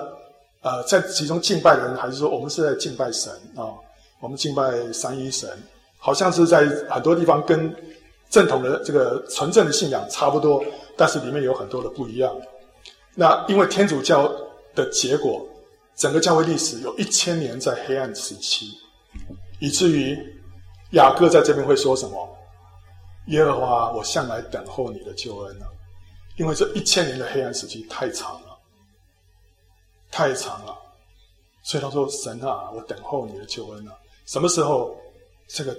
[0.61, 3.69] 呃，在其中敬拜的人还是说我们是在敬拜神啊，
[4.19, 5.49] 我们敬拜三一神。
[6.03, 7.71] 好像是在很多地方跟
[8.27, 10.63] 正统的这个纯正的信仰差不多，
[10.97, 12.35] 但是里面有很多的不一样。
[13.13, 14.27] 那因为天主教
[14.73, 15.47] 的结果，
[15.95, 18.71] 整个教会历史有一千年在黑暗时期，
[19.59, 20.17] 以至于
[20.91, 22.37] 雅各在这边会说什么？
[23.27, 25.65] 耶和华，我向来等候你的救恩呢。
[26.37, 28.57] 因为这一千年的黑暗时期太长了，
[30.09, 30.75] 太长了，
[31.61, 33.93] 所以他说：“神啊，我等候你的救恩啊，
[34.25, 34.97] 什么时候
[35.47, 35.77] 这个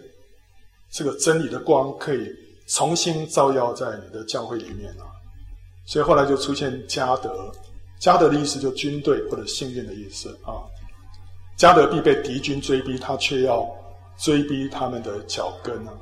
[0.90, 2.30] 这个真理的光可以
[2.68, 5.08] 重新照耀在你的教会里面啊？”
[5.84, 7.50] 所以后来就出现加德，
[8.03, 10.61] 迦得的意思就军队或者幸运的意思啊。
[11.57, 13.66] 迦得必被敌军追逼，他却要
[14.18, 15.92] 追逼他们的脚跟啊。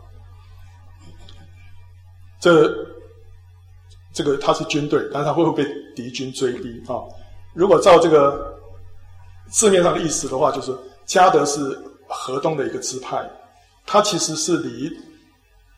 [2.40, 2.74] 这。
[4.12, 6.98] 这个他是军队，但是他会不会被敌军追逼啊？
[7.55, 8.59] 如果照这个
[9.48, 10.76] 字面上的意思的话，就是
[11.07, 11.61] 迦得是
[12.09, 13.24] 河东的一个支派，
[13.86, 14.90] 他其实是离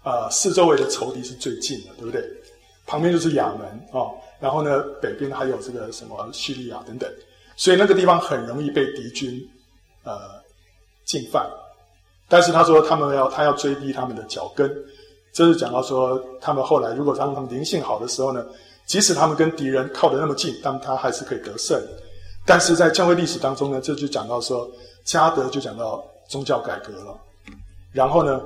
[0.02, 2.26] 啊、四周围的仇敌是最近的，对不对？
[2.86, 4.08] 旁边就是亚门啊，
[4.42, 7.08] 然后呢北边还有这个什么叙利亚等等，
[7.56, 9.40] 所以那个地方很容易被敌军
[10.02, 10.12] 呃
[11.06, 11.48] 进犯。
[12.28, 14.70] 但是他说他们要他要追逼他们的脚跟。
[15.34, 18.44] 这是讲到说，他们后来如果当他们灵性好的时候呢，
[18.84, 21.82] 即使他们跟敌人靠得那么近，但他还是可以得胜。
[22.44, 24.70] 但是在教会历史当中呢，这就讲到说，
[25.04, 27.18] 加德就讲到宗教改革了。
[27.92, 28.42] 然后呢，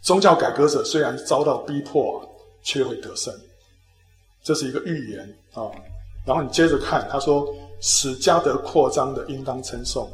[0.00, 2.22] 宗教改革者虽然遭到逼迫，
[2.62, 3.34] 却会得胜。
[4.44, 5.20] 这是一个预言
[5.54, 5.66] 啊。
[6.24, 7.44] 然后你接着看，他说，
[7.80, 10.08] 使迦得扩张的，应当称颂。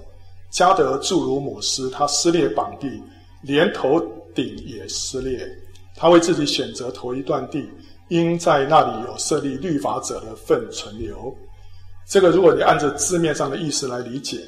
[0.50, 3.02] 迦得铸如母狮，他撕裂膀臂，
[3.42, 4.00] 连头。
[4.32, 5.44] 顶也撕裂，
[5.96, 7.68] 他为自己选择头一段地，
[8.10, 11.36] 因在那里有设立律法者的份存留。
[12.08, 14.38] 这个如果你按照字面上的意思来理解，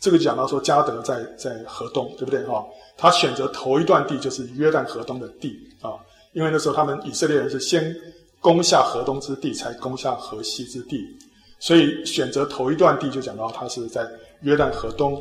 [0.00, 2.66] 这个讲到说迦得在在河东，对不对哈？
[2.96, 5.94] 他选择头一段地就是约旦河东的地啊，
[6.32, 7.94] 因为那时候他们以色列人是先
[8.44, 11.02] 攻下河东之地，才攻下河西之地，
[11.58, 14.06] 所以选择头一段地就讲到他是在
[14.42, 15.18] 约旦河东，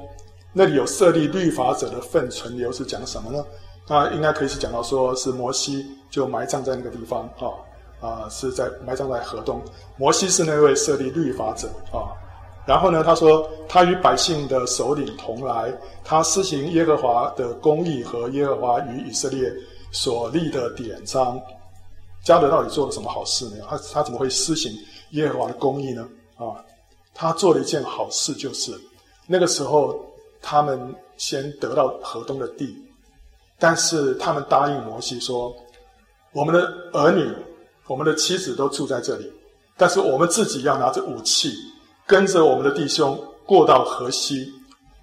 [0.52, 3.42] 那里有设立律法者的份存留，是讲什么呢？
[3.88, 7.48] 那应该可以是讲到，说是摩西就埋葬在那个地方啊
[8.06, 9.62] 啊，是在埋葬在河东。
[9.96, 12.12] 摩西是那位设立律法者啊。
[12.66, 19.50] 然后呢，他说他与百姓的首领同来，他施行耶和华的公义和耶和华与以色列
[19.94, 21.40] 所立的典章。
[22.24, 23.58] 迦得到底做了什么好事呢？
[23.70, 24.72] 他他怎么会施行
[25.12, 26.08] 耶和华的公义呢？
[26.36, 26.64] 啊，
[27.14, 28.72] 他做了一件好事，就是
[29.28, 30.04] 那个时候
[30.42, 32.76] 他们先得到河东的地。
[33.60, 35.56] 但是他们答应摩西说
[36.34, 37.32] ：“我们的儿女、
[37.88, 39.32] 我们的妻子都住在这里，
[39.78, 41.54] 但是我们自己要拿着武器，
[42.06, 44.52] 跟着我们的弟兄过到河西。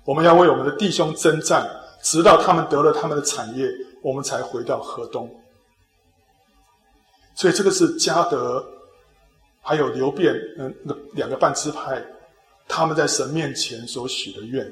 [0.05, 1.67] 我们要为我们的弟兄征战，
[2.03, 3.67] 直到他们得了他们的产业，
[4.03, 5.31] 我们才回到河东。”
[7.41, 8.63] 所以这个是迦得
[9.63, 12.05] 还有流便，嗯，那两个半支派，
[12.69, 14.71] 他们在神面前所许的愿。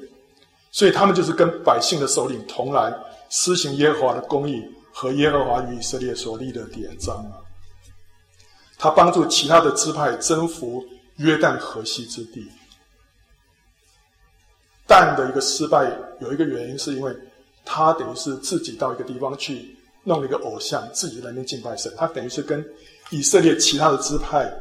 [0.69, 2.93] 所以他们就是跟百姓的首领同来。
[3.29, 7.41] 施行耶和华的公义和耶和华与以色列所立的典章啊，
[8.77, 12.47] 他帮助其他的支派征服约旦河西之地。
[14.85, 17.15] 但的一个失败有一个原因，是因为
[17.65, 19.75] 他等于是自己到一个地方去
[20.09, 21.93] 弄了一个偶像，自己在那边敬拜神。
[21.95, 22.65] 他等于是跟
[23.11, 24.51] 以色列其他的支派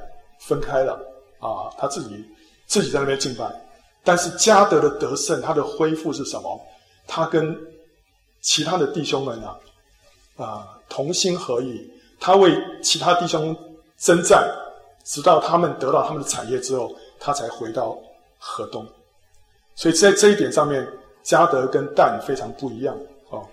[0.40, 0.92] 分开了
[1.40, 2.22] 啊，他自己
[2.66, 3.50] 自己在那边敬拜。
[4.04, 6.60] 但是加德的得胜，他的恢复是什么？
[7.06, 7.56] 他跟
[8.42, 9.58] 其他的弟兄们啊，
[10.36, 11.90] 啊、同心合意，
[12.20, 13.56] 他为其他弟兄
[13.96, 14.46] 征战，
[15.04, 17.98] 直到他们得到他们的产业之后，他才回到
[18.38, 18.86] 河东。
[19.74, 20.86] 所以在这一点上面，
[21.24, 22.94] 迦得跟但非常不一样
[23.30, 23.46] 哦，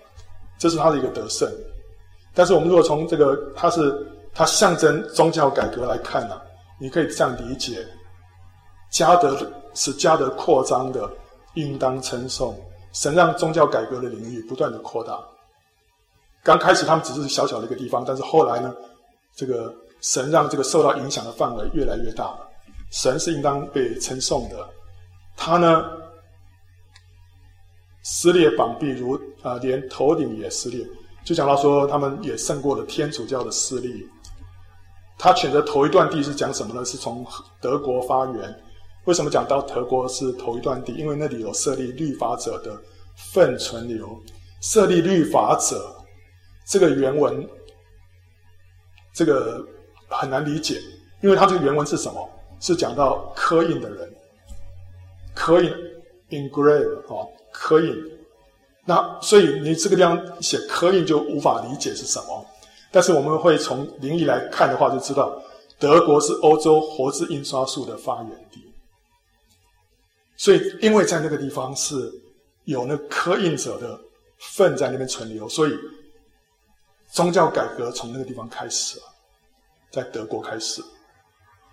[0.58, 1.50] 这是他的一个得胜。
[2.36, 6.38] 但是我们如果从这个它是它象征宗教改革来看呢、
[6.78, 7.82] 你可以这样理解：
[8.92, 9.34] 迦得
[9.72, 11.10] 是迦得扩张的，
[11.54, 12.54] 应当称颂。
[12.92, 15.18] 神让宗教改革的领域不断的扩大。
[16.42, 18.74] 刚开始他们只是小小的一个地方，但是后来呢，
[19.34, 22.38] 这个神让这个受到影响的范围越来越大。
[22.90, 24.68] 神是应当被称颂的。
[25.36, 25.84] 他呢，
[28.02, 30.86] 撕裂膀臂如啊、连头顶也撕裂，
[31.26, 34.08] 就讲到说他们也胜过了天主教的势力。
[35.18, 36.84] 他选择头一段地是讲什么呢？
[36.84, 37.26] 是从
[37.60, 38.62] 德国发源。
[39.06, 40.92] 为什么讲到德国是头一段地？
[40.92, 42.80] 因为那里有设立律法者的
[43.32, 44.08] 份存留。
[44.60, 45.96] 设立律法者
[46.64, 47.44] 这个原文，
[49.12, 49.66] 这个
[50.08, 50.80] 很难理解，
[51.22, 52.30] 因为它这个原文是什么？
[52.60, 54.14] 是讲到刻印的人，
[55.34, 55.72] 刻印
[56.30, 58.15] engrave 啊，刻印。
[58.86, 62.46] 那所以你这个地方写刻印就无法理解是什么。
[62.90, 65.38] 但是我们会从灵异来看的话，就知道
[65.78, 68.64] 德国是欧洲活字印刷术的发源地。
[70.36, 72.10] 所以，因为在那个地方是
[72.64, 73.98] 有那刻印者的
[74.38, 75.76] 份在那边存留，所以
[77.10, 79.04] 宗教改革从那个地方开始了。
[79.90, 80.82] 在德国开始。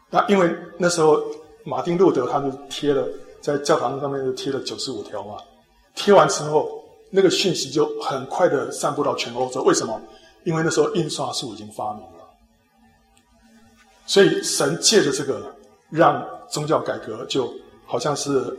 [0.10, 1.22] 那因为那时候
[1.64, 3.08] 马丁路德他就贴了
[3.42, 5.38] 在教堂上面就贴了九十五条嘛，
[5.96, 6.83] 贴完之后，
[7.16, 9.62] 那个讯息就很快的散布到全欧洲。
[9.62, 10.02] 为什么？
[10.44, 12.24] 因为那时候印刷术已经发明了，
[14.08, 15.56] 所以神借着这个
[15.90, 17.54] 让宗教改革就
[17.86, 18.58] 好像是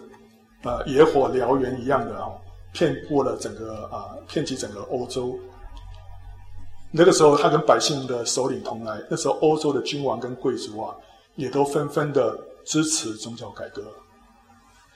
[0.63, 2.31] 呃野火燎原一样的啊，
[2.73, 5.37] 遍布了整个啊、呃，遍及整个欧洲。
[6.93, 10.95] 那个时候他跟百姓的首领同来，那时候欧洲的君王跟贵族啊。
[11.37, 13.83] 也都纷纷的支持宗教改革，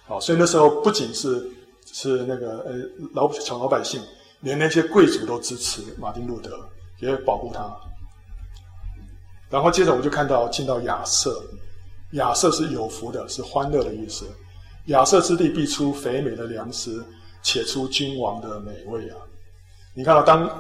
[0.07, 1.51] 好，所以那时候不仅是
[1.93, 2.75] 是那个呃
[3.15, 4.01] 老小老百姓，
[4.41, 6.59] 连那些贵族都支持马丁路德，
[7.01, 7.69] 也保护他。
[9.51, 11.43] 然后接着我就看到进到亚瑟，
[12.13, 14.27] 亚瑟是有福的，是欢乐的意思。
[14.87, 17.05] 亚瑟之地必出肥美的粮食，
[17.43, 19.17] 且出君王的美味啊！
[19.95, 20.51] 你看到当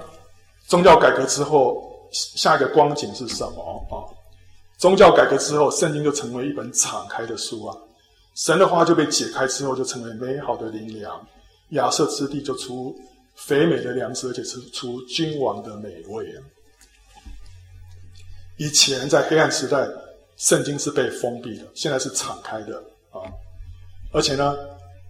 [0.66, 4.04] 宗教改革之后，下一个光景是什么啊？
[4.76, 7.76] 宗教改革之后，圣经就成为一本敞开的书啊！
[8.38, 11.26] 神的话就被解开之后，就成为美好的灵粮。
[11.70, 12.96] 亚设之地就出
[13.34, 16.38] 肥美的粮食，而且是出君王的美味啊！
[18.56, 19.88] 以前在黑暗时代，
[20.36, 22.76] 圣经是被封闭的，现在是敞开的
[23.10, 23.26] 啊！
[24.12, 24.56] 而且呢，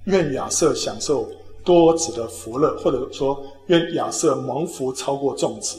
[0.05, 1.31] 愿亚设享受
[1.63, 5.79] 多子的福乐，或者说愿亚设蒙福超过众子，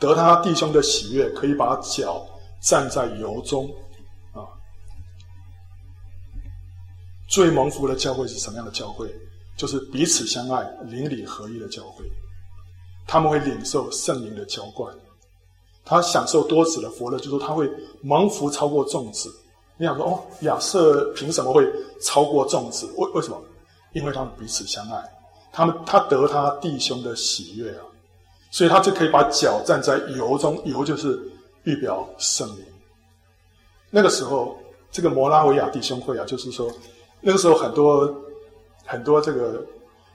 [0.00, 2.26] 得他弟兄的喜悦，可以把脚。
[2.62, 3.70] 站在油中，
[7.28, 9.08] 最蒙福的教会是什么样的教会？
[9.56, 12.04] 就是彼此相爱、邻里合一的教会。
[13.06, 14.94] 他们会领受圣灵的浇灌，
[15.84, 17.70] 他享受多子的福乐，就是他会
[18.02, 19.30] 蒙福超过众子。
[19.76, 21.66] 你想说，哦，亚瑟凭什么会
[22.00, 22.86] 超过众子？
[22.96, 23.40] 为为什么？
[23.92, 25.02] 因为他们彼此相爱，
[25.52, 27.84] 他们他得他弟兄的喜悦啊，
[28.50, 31.20] 所以他就可以把脚站在油中，油就是。
[31.66, 32.64] 预表圣灵。
[33.90, 34.56] 那个时候，
[34.92, 36.70] 这个摩拉维亚弟兄会啊，就是说，
[37.20, 38.14] 那个时候很多
[38.84, 39.64] 很多这个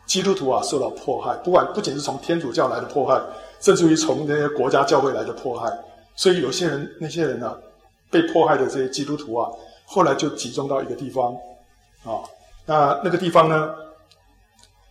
[0.05, 3.21] 基督徒啊受到迫害，不管不仅是从天主教来的迫害，
[3.59, 5.71] 甚至于从那些国家教会来的迫害。
[6.15, 7.57] 所以有些人那些人呢、啊，
[8.09, 9.49] 被迫害的这些基督徒啊，
[9.85, 11.33] 后来就集中到一个地方
[12.03, 12.19] 啊，
[12.65, 13.73] 那那个地方呢，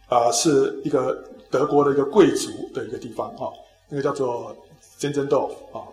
[0.09, 3.53] 啊，是一个德国的一个贵族的一个地方啊，
[3.89, 4.57] 那个叫做
[4.99, 5.85] 珍珍道夫啊。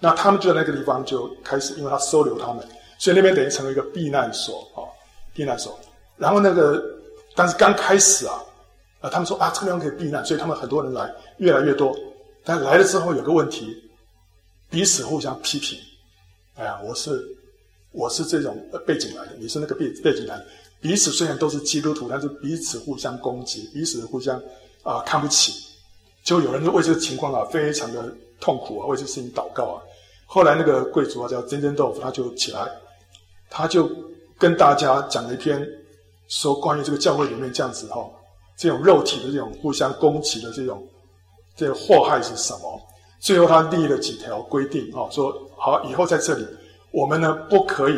[0.00, 2.66] 那他们就在那个地方就开始，因为他收留他们，
[2.98, 4.82] 所以那边等于成为一个避难所啊，
[5.34, 5.78] 避难所。
[6.16, 6.82] 然后那个，
[7.34, 8.42] 但是刚开始啊，
[9.00, 11.96] 啊，他们说啊，这个地方可以避难，所以他们很多人来，越来越多。
[12.44, 13.76] 但来了之后有个问题，
[14.70, 15.78] 彼此互相批评。
[16.54, 17.24] 哎呀，我是
[17.92, 18.56] 我是这种
[18.86, 20.46] 背景来的，你是那个背背景来的。
[20.80, 24.40] 彼此虽然都是基督徒，但是彼此互相攻击，彼此互相
[24.82, 25.54] 啊看不起。
[26.24, 29.82] 就有人就为这个情况啊，非常的痛苦啊，为这个事情祷告啊。
[30.26, 32.68] 后来那个贵族啊，叫珍珍豆腐，他就起来，
[33.48, 33.88] 他就
[34.42, 35.64] 跟大家讲了一篇，
[36.26, 38.04] 说关于这个教会里面这样子哈，
[38.58, 40.84] 这种肉体的这种互相攻击的这种
[41.54, 42.82] 这个祸害是什么？
[43.20, 46.44] 最后他立了几条规定啊，说好以后在这里，
[46.90, 47.96] 我们呢不可以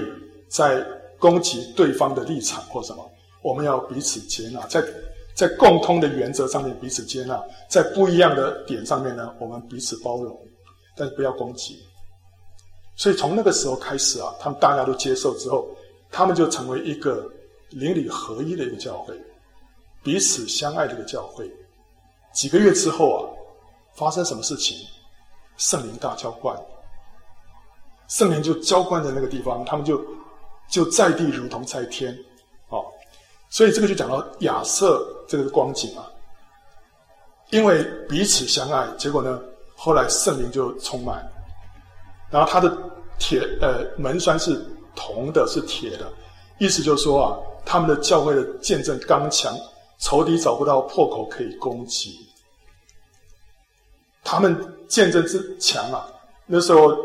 [0.51, 0.87] 再
[1.19, 3.03] 攻击对方的立场或什么，
[3.43, 4.85] 我们要彼此接纳，在
[5.35, 10.39] 在共通的原则上面彼此接纳，在不一样的点上面呢，我们彼此包容，
[10.95, 11.79] 但是不要攻击。
[12.97, 15.67] 所以从那个时候开始啊，他们大家都接受之后，
[16.15, 17.29] 他们就成为一个
[17.71, 19.21] 邻里合一的一个教会，
[20.01, 21.51] 彼此相爱的一个教会。
[22.33, 23.21] 几个月之后啊，
[23.97, 24.77] 发生什么事情？
[25.57, 26.57] 圣灵大浇灌，
[28.07, 30.01] 圣灵就浇灌在那个地方，他们就
[30.69, 32.13] 就在地如同在天，
[32.69, 32.79] 啊，
[33.51, 36.09] 所以这个就讲到亚瑟这个光景啊，
[37.51, 39.41] 因为彼此相爱，结果呢，
[39.77, 41.29] 后来圣灵就充满。
[42.31, 42.77] 然后他的
[43.19, 44.65] 铁呃门栓是
[44.95, 46.11] 铜的，是铁的，
[46.59, 49.57] 意思就是说啊，他们的教会的见证刚强，
[49.99, 52.19] 仇敌找不到破口可以攻击。
[54.23, 54.57] 他们
[54.89, 56.07] 见证之强啊，
[56.47, 56.97] 那时候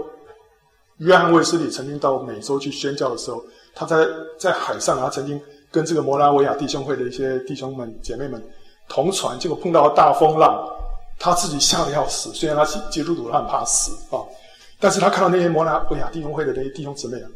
[0.98, 5.40] 约翰卫斯理曾经到美洲去宣教的时候，他在在海上，他曾经
[5.72, 8.42] 跟这个摩拉维亚弟兄会的一些弟兄们姐妹们
[8.88, 10.66] 同船，结果碰到大风浪，
[11.20, 12.34] 他自己吓得要死。
[12.34, 14.24] 虽然他是基督徒，他很怕死啊。
[14.80, 17.28] 但是他看到那些摩拉维亚弟兄会的那些弟兄姊妹啊，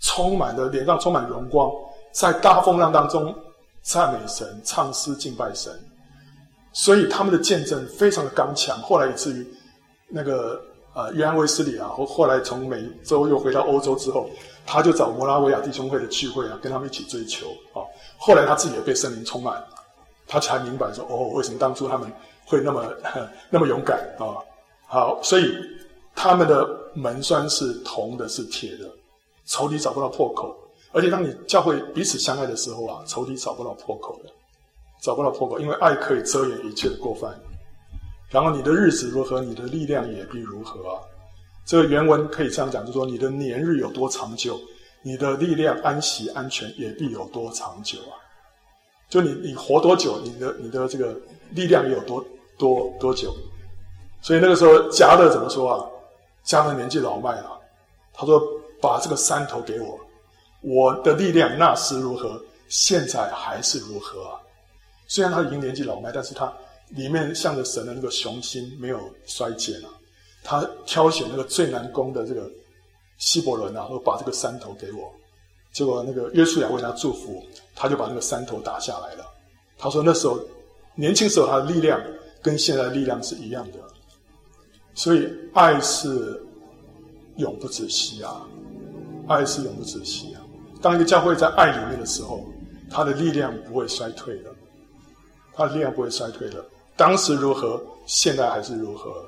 [0.00, 1.70] 充满了脸上充满荣光，
[2.12, 3.34] 在大风浪当中
[3.82, 5.72] 赞美神、唱诗敬拜神，
[6.72, 8.78] 所以他们的见证非常的刚强。
[8.80, 9.46] 后来以至于
[10.08, 10.60] 那个
[10.94, 14.28] 呃约翰威斯理啊，后后来从美洲又回到欧洲之后，
[14.66, 17.84] 他就找摩拉维亚弟兄会的聚会啊，跟他们一起追求啊。
[18.18, 19.62] 后来他自己也被圣灵充满，
[20.26, 22.10] 他才明白说哦，为什么当初他们
[22.46, 22.84] 会那么
[23.50, 24.36] 那么勇敢啊？
[24.86, 25.54] 好，所以。
[26.12, 28.84] 他们的门栓是铜的，是铁的，
[29.46, 30.56] 仇敌找不到破口。
[30.92, 34.30] 而且当你教会彼此相爱的时候啊，仇敌找不到破口的，
[35.00, 37.32] 找不到破口，因为爱可以遮掩一切的过犯。
[38.28, 41.00] 然后你的日子如何，你的力量也必如何啊。
[41.64, 44.58] 这个原文可以这样讲，就说你的年日有多长久，
[45.02, 48.18] 你的力量安息安全也必有多长久啊。
[49.08, 51.16] 就你你活多久，你的你的这个
[51.50, 52.24] 力量有多
[52.58, 53.32] 多多久。
[54.22, 55.86] 所以那个时候迦勒怎么说啊？
[56.44, 57.60] 迦勒年纪老迈了，
[58.12, 58.40] 他说
[58.80, 59.98] ：“把这个山头给我。”
[60.62, 64.40] 我的力量那时如何，现在还是如何啊？
[65.08, 66.52] 虽然他已经年纪老迈，但是他
[66.90, 69.88] 里面向着神的那个雄心没有衰减啊。
[70.44, 72.50] 他挑选那个最难攻的这个
[73.16, 75.10] 希伯伦啊，说把这个山头给我。
[75.72, 77.42] 结果那个约书亚为他祝福，
[77.74, 79.24] 他就把那个山头打下来了。
[79.78, 80.38] 他说那时候
[80.94, 81.98] 年轻时候他的力量
[82.42, 83.78] 跟现在的力量是一样的，
[84.94, 86.42] 所以爱是
[87.36, 88.46] 永不止息啊，
[89.30, 90.42] 爱是永不止息啊。
[90.82, 92.44] 当一个教会在爱里面的时候，
[92.90, 94.50] 它的力量不会衰退的，
[95.52, 96.64] 它的力量不会衰退的。
[96.96, 99.24] 当时如何，现在还是如何。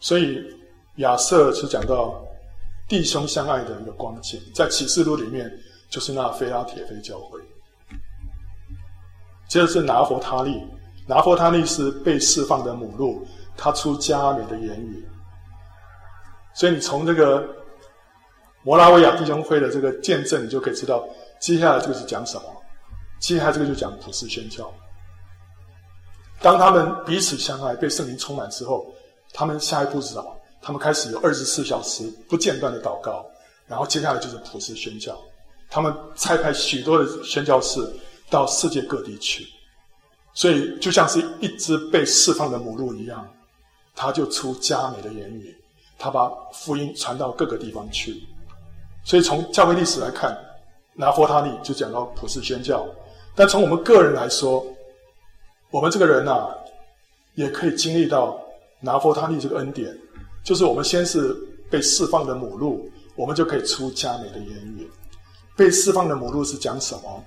[0.00, 0.42] 所以
[0.96, 2.24] 亚瑟是讲到
[2.88, 5.52] 弟兄相爱的一个光景，在启示录里面
[5.90, 7.38] 就是那非拉铁非教会。
[9.48, 10.62] 接着是拿弗他利，
[11.06, 13.26] 拿弗他利是被释放的母鹿，
[13.56, 15.04] 他出佳美的言语。
[16.54, 17.55] 所以你从这个。
[18.66, 21.08] 摩拉维亚弟兄会的这个见证，你就可以知道，
[21.38, 22.42] 接下来这个是讲什么？
[23.20, 24.68] 接下来这个就讲普世宣教。
[26.40, 28.92] 当他们彼此相爱，被圣灵充满之后，
[29.32, 30.36] 他们下一步是什么？
[30.60, 33.24] 他们开始有二十四小时不间断的祷告，
[33.68, 35.16] 然后接下来就是普世宣教。
[35.70, 37.88] 他们差派许多的宣教士
[38.28, 39.46] 到世界各地去，
[40.34, 43.32] 所以就像是一只被释放的母鹿一样，
[43.94, 45.56] 他就出佳美的言语，
[45.96, 48.20] 他把福音传到各个地方去。
[49.06, 50.36] 所以从教会历史来看，
[50.94, 52.84] 拿佛他利就讲到普世宣教。
[53.36, 54.66] 但从我们个人来说，
[55.70, 56.50] 我们这个人呐、啊，
[57.36, 58.36] 也可以经历到
[58.80, 59.96] 拿佛他利这个恩典，
[60.42, 61.32] 就是我们先是
[61.70, 64.90] 被释放的母鹿，我们就可以出佳美的言语。
[65.56, 67.24] 被释放的母鹿是讲什么？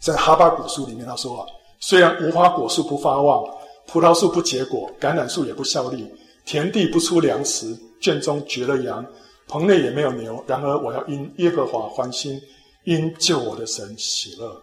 [0.00, 1.46] 在哈巴谷书里面他说啊，
[1.78, 3.44] 虽然无花果树不发旺，
[3.86, 6.12] 葡萄树不结果，橄榄树也不效力，
[6.44, 9.06] 田地不出粮食，圈中绝了羊。
[9.50, 12.40] 棚内也没有牛，然而我要因耶和华欢心，
[12.84, 14.56] 因救我的神喜乐。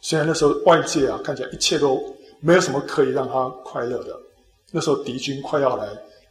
[0.00, 2.02] 虽然那时候外界啊看起来一切都
[2.40, 4.18] 没有什么可以让他快乐的，
[4.72, 5.86] 那时候敌军快要来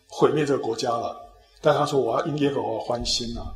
[0.07, 1.15] 毁灭这个国家了，
[1.61, 3.53] 但他说我要因耶和华欢心啊。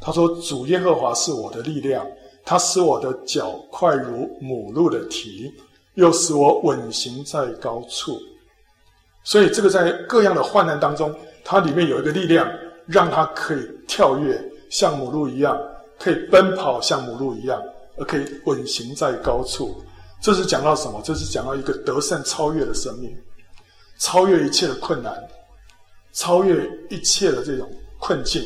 [0.00, 2.06] 他说主耶和华是我的力量，
[2.44, 5.52] 他使我的脚快如母鹿的蹄，
[5.94, 8.16] 又使我稳行在高处。
[9.24, 11.12] 所以这个在各样的患难当中，
[11.44, 12.48] 它里面有一个力量。
[12.92, 14.38] 让他可以跳跃，
[14.70, 15.58] 像母鹿一样，
[15.98, 17.60] 可以奔跑，像母鹿一样，
[17.96, 19.82] 而可以稳行在高处。
[20.20, 21.00] 这是讲到什么？
[21.02, 23.16] 这是讲到一个得胜超越的生命，
[23.98, 25.12] 超越一切的困难，
[26.12, 27.68] 超越一切的这种
[27.98, 28.40] 困境。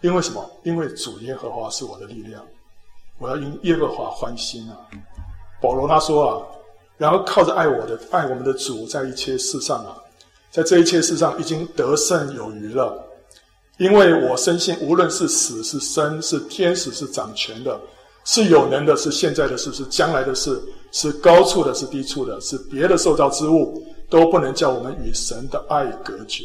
[0.00, 0.50] 因为什么？
[0.64, 2.44] 因为主耶和华是我的力量，
[3.18, 4.74] 我要因耶和华欢心啊！
[5.60, 6.46] 保罗他说啊，
[6.98, 9.96] 然后靠着爱我的、爱我们的主，在一切事上啊。
[10.52, 13.02] 在这一切事上已经得胜有余了，
[13.78, 17.80] 因为我深信，无论是死是生，是天使是掌权的，
[18.26, 26.44] 是有能的，是现在的事，是将来的事，是高处的，是低处的，是别的受造之物，都不能叫我们与神的爱隔绝。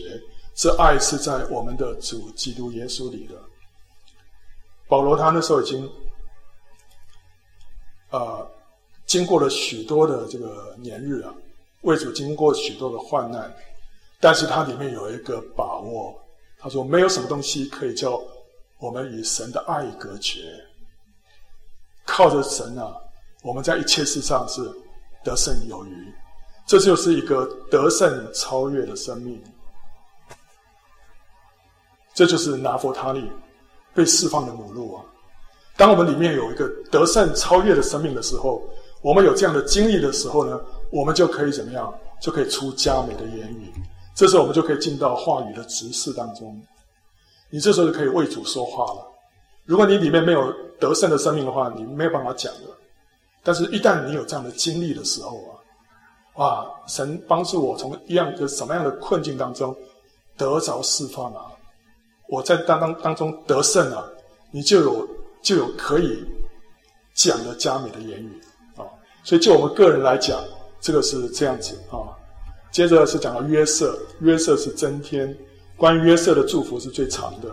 [0.56, 3.36] 这爱是在我们的主基督耶稣里的。
[4.88, 5.88] 保罗他那时候已经，
[8.12, 8.50] 呃，
[9.06, 11.36] 经过了许多的这个年日啊，
[11.82, 13.54] 为主经过许多的患难。
[14.20, 16.16] 但是它里面有一个把握，
[16.58, 18.20] 他说没有什么东西可以叫
[18.80, 20.42] 我们与神的爱隔绝。
[22.06, 22.96] 靠着神啊，
[23.44, 24.62] 我们在一切事上是
[25.24, 26.14] 得胜有余。
[26.66, 29.42] 这就是一个得胜超越的生命。
[32.14, 33.32] 这就是拿弗他利
[33.94, 35.06] 被释放的母鹿啊！
[35.76, 38.64] 当我们里面有一个得胜超越的生命的时候，
[39.02, 40.60] 我们有这样的经历的时候呢，
[40.90, 41.94] 我们就可以怎么样？
[42.20, 43.72] 就可以出佳美的言语。
[44.18, 46.60] 这时候我们就可以进到话语的执事当中，
[47.52, 49.08] 你这时候就可以为主说话了。
[49.64, 52.62] 如果你里面没有得胜的生命的话，你没有办法讲的。
[53.44, 55.54] 但是，一旦你有这样的经历的时候啊，
[56.38, 59.76] 哇，神帮助我从一样的什么样的困境当中
[60.36, 61.46] 得着释放啊！
[62.28, 64.04] 我在当当当中得胜啊，
[64.50, 65.08] 你就有
[65.44, 66.26] 就有可以
[67.14, 68.42] 讲的加美的言语
[68.76, 68.82] 啊。
[69.24, 70.44] 所以，就我们个人来讲，
[70.82, 72.17] 这个是这样子啊。
[72.78, 75.36] 接着是讲到约瑟，约瑟是增添。
[75.76, 77.50] 关于约瑟的祝福是最长的。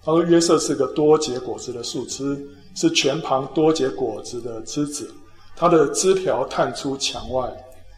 [0.00, 2.40] 他说：“约瑟是个多结果子的树枝，
[2.76, 5.12] 是全旁多结果子的枝子。
[5.56, 7.52] 他的枝条探出墙外，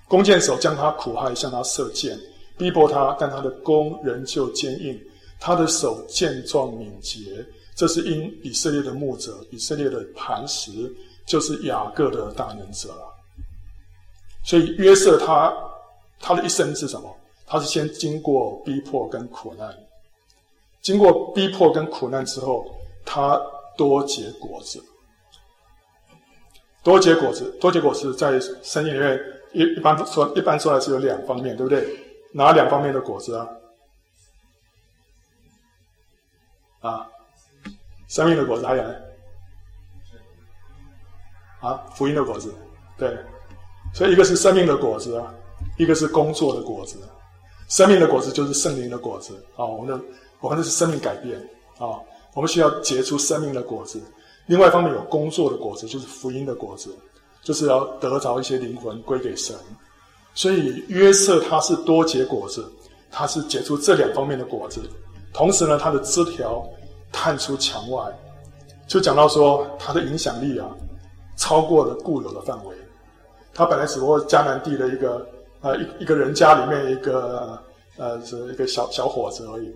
[0.09, 2.19] 弓箭手将他苦害，向他射箭，
[2.57, 4.99] 逼迫他，但他的弓仍旧坚硬，
[5.39, 7.47] 他的手健壮敏捷。
[7.77, 10.71] 这是因以色列的牧者，以色列的磐石，
[11.27, 13.13] 就是雅各的大能者了。
[14.43, 15.55] 所以约瑟他
[16.23, 17.15] 他的一生是什么？”
[17.45, 19.77] 他是先经过逼迫跟苦难，
[20.81, 22.65] 经过逼迫跟苦难之后，
[23.05, 23.39] 他
[23.77, 24.83] 多结果子，
[26.83, 29.21] 多结果子，多结果子在圣经里面
[29.53, 31.87] 一一般说一般说来是有两方面，对不对？
[32.33, 33.49] 哪两方面的果子啊？
[36.81, 37.09] 啊，
[38.09, 38.95] 生命的果子还有呢？
[41.61, 42.55] 啊，福音的果子，
[42.97, 43.15] 对，
[43.93, 45.35] 所以一个是生命的果子啊，
[45.77, 46.97] 一个是工作的果子。
[47.69, 49.65] 生命的果子就是圣灵的果子啊！
[49.65, 50.05] 我们的
[50.41, 51.41] 我们的是生命改变
[51.79, 51.97] 啊！
[52.35, 53.99] 我们需要结出生命的果子。
[54.45, 56.95] 另外一方面有工作的果子，就是福音的果子，
[57.43, 59.57] 就是要得着一些灵魂归给神。
[60.35, 62.71] 所以约瑟他是多结果子，
[63.11, 64.83] 他是结出这两方面的果子。
[65.33, 66.63] 同时呢，他的枝条
[67.11, 68.05] 探出墙外，
[68.87, 70.69] 就讲到说他的影响力啊，
[71.39, 72.77] 超过了固有的范围。
[73.55, 75.27] 他本来只不过迦南地的一个。
[75.63, 77.57] 啊，一一个人家里面一个
[77.97, 79.73] 呃，是一个小小伙子而已。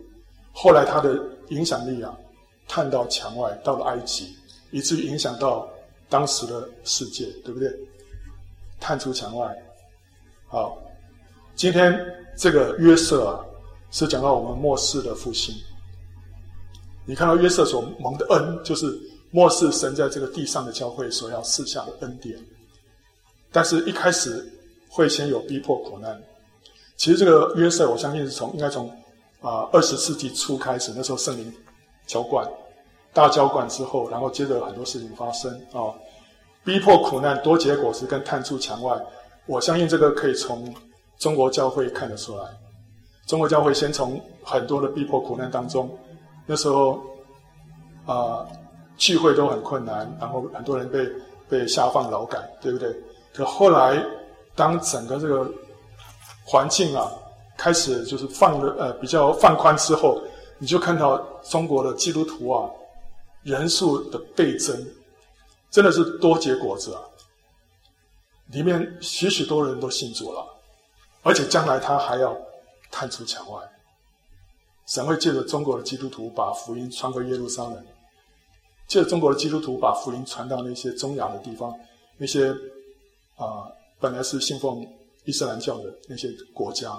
[0.53, 1.17] 后来他的
[1.51, 2.13] 影响力啊，
[2.67, 4.35] 探到墙外，到了埃及，
[4.73, 5.69] 以至于影响到
[6.09, 7.73] 当时的世界，对不对？
[8.81, 9.57] 探出墙外。
[10.49, 10.77] 好，
[11.55, 11.97] 今天
[12.37, 13.45] 这个约瑟啊，
[13.93, 15.55] 是讲到我们末世的复兴。
[17.05, 18.87] 你看到约瑟所蒙的恩，就是
[19.31, 22.37] 末世神在这个地上的教会所要赐下的恩典。
[23.53, 24.53] 但是一开始。
[24.89, 26.19] 会先有逼迫苦难，
[26.97, 28.89] 其实这个约瑟，我相信是从应该从
[29.43, 31.53] 啊二十世纪初开始，那时候圣灵
[32.07, 32.49] 浇灌，
[33.13, 35.93] 大浇灌之后，然后接着很多事情发生啊，
[36.65, 38.99] 逼迫苦难多结果实跟探出墙外，
[39.45, 40.75] 我相信这个可以从
[41.19, 42.45] 中国教会看得出来。
[43.27, 45.91] 中国教会先从很多的逼迫苦难当中，
[46.47, 46.99] 那时候
[48.07, 48.47] 啊
[48.97, 51.07] 聚会都很困难，然后很多人被
[51.49, 52.97] 被下放劳改，对不对？
[53.35, 54.03] 可后来。
[54.57, 55.49] 当整个这个
[56.45, 57.13] 环境啊
[57.59, 60.21] 开始就是放的呃比较放宽之后，
[60.59, 62.71] 你就看到中国的基督徒啊
[63.43, 64.75] 人数的倍增，
[65.71, 67.01] 真的是多结果子啊！
[68.47, 70.45] 里面许许多人都信主了，
[71.23, 72.37] 而且将来他还要
[72.91, 73.61] 探出墙外，
[74.87, 77.85] 神会借着中国的基督徒把福音传回耶路撒冷，
[78.87, 81.75] 借着中国的基督徒把福音传到那些中亚的地方，
[82.17, 82.51] 那些
[83.37, 83.71] 啊。
[84.07, 84.87] 本来是信奉
[85.25, 86.97] 伊斯兰教的那些国家，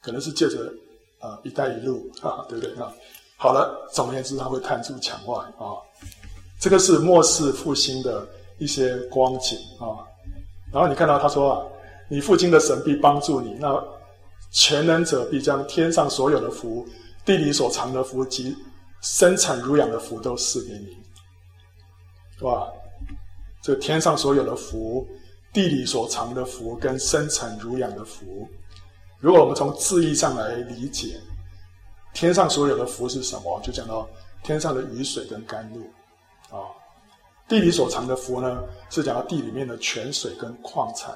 [0.00, 0.72] 可能是借着
[1.20, 2.90] 啊“一带一路”啊，对不对啊？
[3.36, 5.76] 好了，总而言之，他会探出墙外啊。
[6.58, 10.00] 这个是末世复兴的一些光景啊。
[10.72, 11.66] 然后你看到他说啊
[12.08, 13.78] ：“你父亲的神必帮助你，那
[14.50, 16.88] 全能者必将天上所有的福、
[17.22, 18.56] 地里所藏的福及
[19.02, 20.96] 生产乳养的福都赐给你。”
[22.40, 22.66] 哇，
[23.62, 25.06] 这天上所有的福。
[25.54, 28.48] 地里所藏的福跟生产乳养的福，
[29.20, 31.20] 如果我们从字义上来理解，
[32.12, 33.60] 天上所有的福是什么？
[33.62, 34.06] 就讲到
[34.42, 35.80] 天上的雨水跟甘露
[36.54, 36.66] 啊。
[37.46, 41.14] 地里所藏的福呢，是讲到地里面的泉水跟矿产，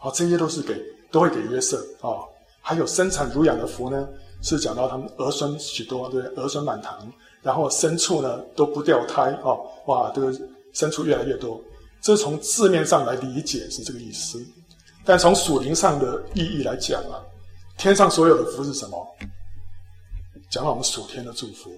[0.00, 0.74] 啊，这些都是给
[1.12, 2.26] 都会给约瑟啊。
[2.60, 4.08] 还有生产乳养的福呢，
[4.42, 7.08] 是讲到他们儿孙许多，对，儿孙满堂，
[7.40, 9.54] 然后牲畜呢都不掉胎啊，
[9.86, 10.32] 哇，这个
[10.74, 11.62] 牲畜越来越多。
[12.06, 14.40] 这从字面上来理解是这个意思，
[15.04, 17.18] 但从属灵上的意义来讲啊，
[17.76, 19.16] 天上所有的福是什么？
[20.48, 21.76] 讲到我们属天的祝福，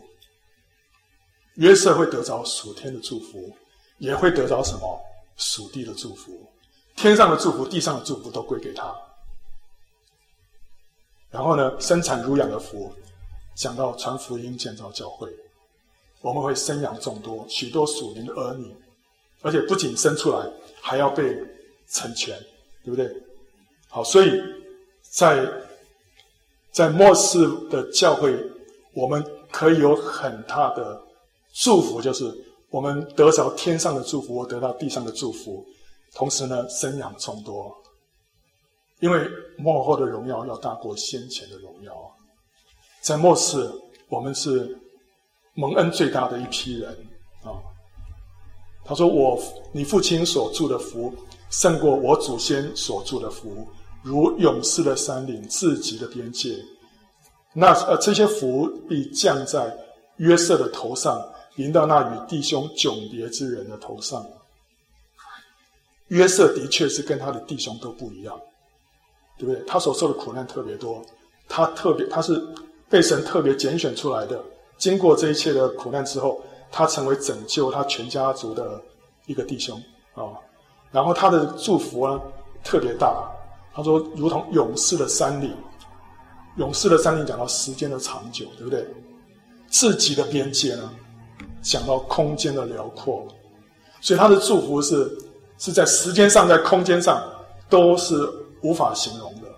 [1.54, 3.50] 约瑟会得着属天的祝福，
[3.96, 5.00] 也会得着什么？
[5.38, 6.46] 属地的祝福，
[6.94, 8.94] 天上的祝福、地上的祝福都归给他。
[11.30, 12.92] 然后呢，生产如养的福，
[13.54, 15.26] 讲到传福音、建造教会，
[16.20, 18.76] 我们会生养众多，许多属灵的儿女。
[19.42, 21.36] 而且不仅生出来，还要被
[21.88, 22.38] 成全，
[22.84, 23.08] 对不对？
[23.88, 24.32] 好，所以
[25.00, 25.48] 在
[26.72, 28.36] 在末世的教会，
[28.94, 31.00] 我们可以有很大的
[31.54, 32.32] 祝福，就是
[32.70, 35.64] 我们得着天上的祝福，我得到地上的祝福，
[36.14, 37.74] 同时呢，生养众多，
[39.00, 41.92] 因为末后的荣耀要大过先前的荣耀。
[43.00, 43.70] 在末世，
[44.08, 44.76] 我们是
[45.54, 47.07] 蒙恩最大的一批人。
[48.88, 49.38] 他说：“我，
[49.70, 51.12] 你父亲所祝的福，
[51.50, 53.68] 胜过我祖先所祝的福。
[54.02, 56.56] 如勇士的山岭，自己的边界。
[57.52, 59.76] 那呃，这些福必降在
[60.16, 61.22] 约瑟的头上，
[61.56, 64.26] 临到那与弟兄迥别之人的头上。
[66.06, 68.40] 约瑟的确是跟他的弟兄都不一样，
[69.36, 69.62] 对不对？
[69.66, 71.04] 他所受的苦难特别多，
[71.46, 72.42] 他特别他是
[72.88, 74.42] 被神特别拣选出来的。
[74.78, 76.40] 经过这一切的苦难之后，
[76.70, 78.80] 他成为拯救他全家族的
[79.26, 79.80] 一个弟兄
[80.14, 80.34] 啊、
[80.90, 82.20] 然后他的祝福呢
[82.64, 83.30] 特别大，
[83.74, 85.54] 他说如同勇士的山岭，
[86.56, 88.86] 勇士的山岭讲到时间的长久，对不对？
[89.68, 90.90] 自己的边界呢
[91.62, 93.26] 讲到空间的辽阔，
[94.00, 95.16] 所以他的祝福是。
[95.60, 97.20] 是在时间上，在空间上，
[97.68, 98.14] 都是
[98.62, 99.48] 无法形容的。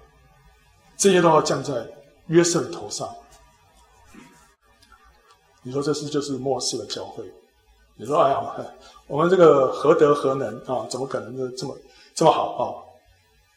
[0.97, 1.75] 这些都要降在
[2.29, 3.07] 约瑟的头上。
[5.63, 7.25] 你说这是就是末世的教会？
[7.97, 8.55] 你说哎呀，
[9.07, 10.87] 我们这个何德何能啊？
[10.89, 11.77] 怎么可能这么
[12.15, 12.63] 这么好啊？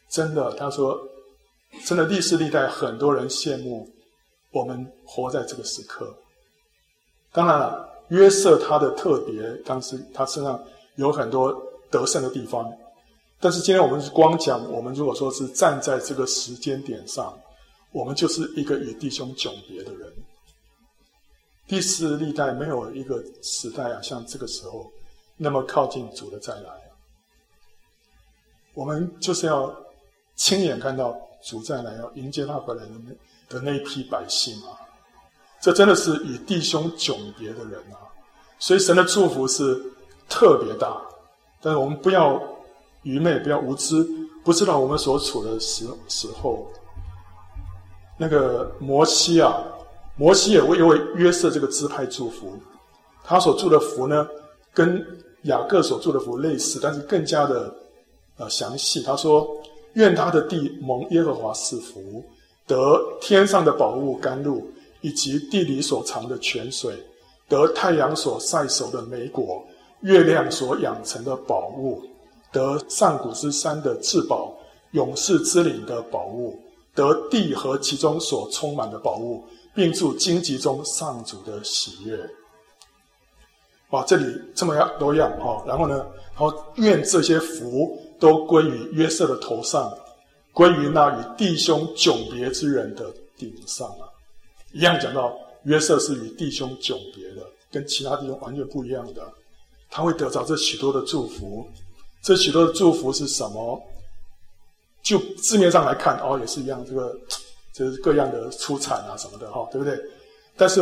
[0.08, 0.98] 真的，他说，
[1.84, 3.88] 真的历世历代很多人羡慕
[4.52, 6.14] 我们活在这个时刻。
[7.32, 10.58] 当然了，约瑟他的特别，当时他身上
[10.96, 11.54] 有很多。
[11.90, 12.68] 得胜的地方，
[13.38, 17.32] 但是今天我们是光讲，我们如果说是站在这个时间点上，
[17.92, 20.12] 我们就是一个与弟兄迥别的人。
[21.66, 24.90] 第四历代没有一个时代啊，像这个时候
[25.36, 26.70] 那么靠近主的再来。
[28.74, 29.74] 我们就是要
[30.34, 32.90] 亲眼看到主再来，要迎接他回来的
[33.48, 34.76] 那的那一批百姓啊，
[35.60, 38.02] 这真的是与弟兄迥别的人啊，
[38.58, 39.80] 所以神的祝福是
[40.28, 41.00] 特别大。
[41.62, 42.42] 但是我们不要
[43.04, 44.06] 愚昧，不要无知，
[44.44, 46.70] 不知道我们所处的时时候。
[48.16, 49.64] 那个摩西啊，
[50.16, 52.56] 摩西也为为约瑟这个支派祝福，
[53.24, 54.26] 他所祝的福呢，
[54.72, 55.04] 跟
[55.42, 57.74] 雅各所祝的福类似，但是更加的
[58.36, 59.02] 呃详细。
[59.02, 59.46] 他说
[59.94, 62.24] ：“愿他的地蒙耶和华赐福，
[62.66, 64.66] 得天上的宝物甘露，
[65.00, 66.94] 以及地里所藏的泉水，
[67.48, 69.64] 得太阳所晒熟的美果。”
[70.02, 72.02] 月亮所养成的宝物，
[72.52, 74.54] 得上古之山的至宝，
[74.90, 76.58] 勇士之岭的宝物，
[76.94, 79.42] 得地和其中所充满的宝物，
[79.74, 82.18] 并祝荆棘中上主的喜悦。
[83.90, 85.96] 哇，这里这么样多样哈，然后呢，
[86.32, 89.92] 然后愿这些福都归于约瑟的头上，
[90.52, 94.08] 归于那与弟兄迥别之人的顶上啊。
[94.72, 99.22] 一样讲到约瑟是与弟兄迥别的，跟其他弟兄完全不一样的。
[99.90, 101.64] 他会得到这许多的祝福，
[102.20, 103.80] 这许多的祝福是什么？
[105.02, 107.16] 就字面上来看，哦，也是一样，这个
[107.74, 110.00] 就是各样的出产啊什么的，哈、对不对？
[110.56, 110.80] 但是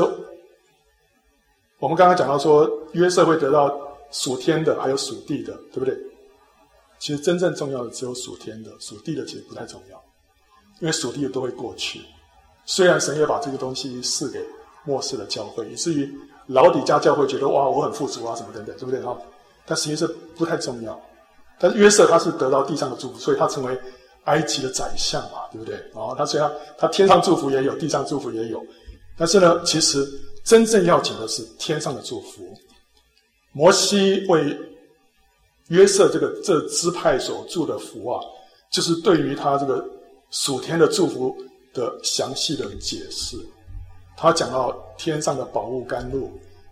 [1.80, 3.76] 我们刚刚讲到说，约瑟会得到
[4.12, 5.98] 属天的，还有属地的，对不对？
[7.00, 10.00] 其实真正重要的只有属天的，属地的其实不太重要，
[10.80, 12.00] 因为属地的都会过去。
[12.66, 14.44] 虽然神也把这个东西赐给
[14.84, 16.08] 末世的教会，以至于。
[16.48, 19.16] 老底嘉教会觉得哇，我很富足啊，什么等等，对不对哈？
[19.64, 21.00] 但实际上不太重要。
[21.56, 23.80] 但是约瑟他是得到地上的祝福，所以他成为
[24.24, 25.74] 埃及的宰相嘛，对不对？
[25.92, 28.64] 然后他虽然他天上祝福也有，地上祝福也有，
[29.16, 30.06] 但是呢，其实
[30.44, 32.54] 真正要紧的是天上的祝福。
[33.52, 34.56] 摩西为
[35.68, 38.20] 约瑟这个这支派所祝的福啊，
[38.70, 39.84] 就是对于他这个
[40.30, 41.36] 属天的祝福
[41.74, 43.36] 的详细的解释。
[44.16, 46.30] 他讲到天上的宝物甘露，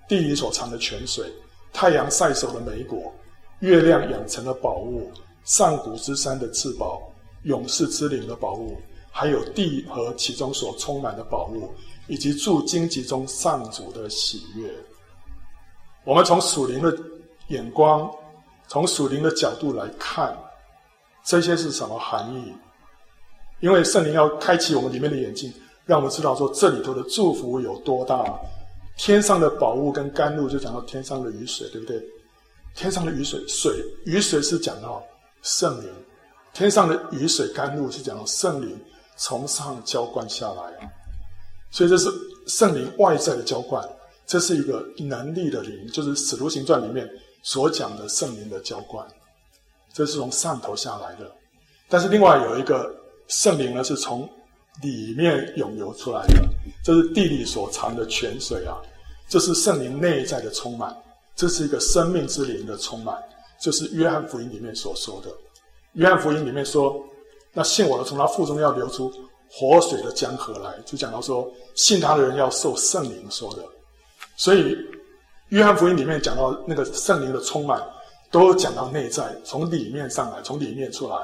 [0.08, 1.24] 地里所藏的泉水，
[1.72, 3.12] 太阳晒熟的梅果，
[3.60, 5.10] 月亮养成的宝物，
[5.44, 7.02] 上古之山的至宝，
[7.42, 8.76] 勇士之灵的宝物，
[9.10, 11.72] 还有地和其中所充满的宝物，
[12.06, 14.72] 以及住荆棘中上主的喜悦。
[16.04, 16.96] 我们从属灵的
[17.48, 18.10] 眼光，
[18.68, 20.36] 从属灵的角度来看，
[21.24, 22.52] 这些是什么含义？
[23.60, 25.52] 因为圣灵要开启我们里面的眼睛。
[25.86, 28.24] 让我们知道说，这里头的祝福有多大。
[28.96, 32.00] 天上的宝物跟甘露，就讲到天上的雨水，对不对？
[32.76, 33.74] 天上的雨水，水
[34.04, 35.02] 雨水是讲到
[35.42, 35.90] 圣灵；
[36.52, 38.78] 天上的雨水甘露是讲圣灵
[39.16, 40.90] 从上浇灌下来。
[41.70, 42.10] 所以这是
[42.46, 43.88] 圣灵外在的浇灌，
[44.26, 47.08] 这是一个能力的灵，就是《使徒行传》里面
[47.42, 49.06] 所讲的圣灵的浇灌，
[49.92, 51.30] 这是从上头下来的。
[51.88, 52.92] 但是另外有一个
[53.28, 54.28] 圣灵呢，是从
[54.82, 56.42] 里面涌流出来的，
[56.82, 58.76] 这是地里所藏的泉水啊！
[59.28, 60.92] 这是圣灵内在的充满，
[61.36, 63.16] 这是一个生命之灵的充满，
[63.60, 65.30] 就是约翰福音里面所说的。
[65.94, 67.02] 约翰福音里面说，
[67.52, 69.12] 那信我的，从他腹中要流出
[69.50, 73.64] 活水的江河来，就讲到说，信他的人要受圣灵说的。
[74.36, 74.76] 所以，
[75.48, 77.82] 约翰福音里面讲到那个圣灵的充满，
[78.30, 81.16] 都讲到内在，从里面上来，从里面出来。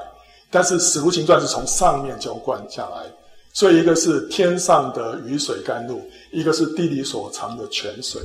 [0.49, 3.05] 但是使徒行传是从上面浇灌下来，
[3.53, 6.01] 所以一个是天上的雨水甘露，
[6.31, 8.21] 一个是地里所藏的泉水，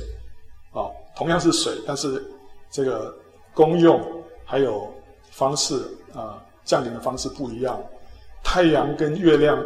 [0.71, 0.87] 啊，
[1.17, 2.23] 同样是水，但是
[2.71, 3.13] 这个
[3.53, 4.01] 功用
[4.45, 4.87] 还有
[5.31, 5.81] 方式
[6.13, 7.81] 啊，降临的方式不一样。
[8.43, 9.63] 太阳跟月亮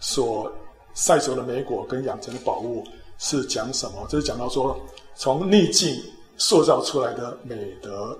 [0.00, 0.52] 所
[0.94, 2.84] 晒熟的莓果跟养成的宝物
[3.18, 4.06] 是讲什么？
[4.08, 4.78] 这是讲到说
[5.14, 5.94] 从逆境
[6.36, 8.18] 塑造出来的美德。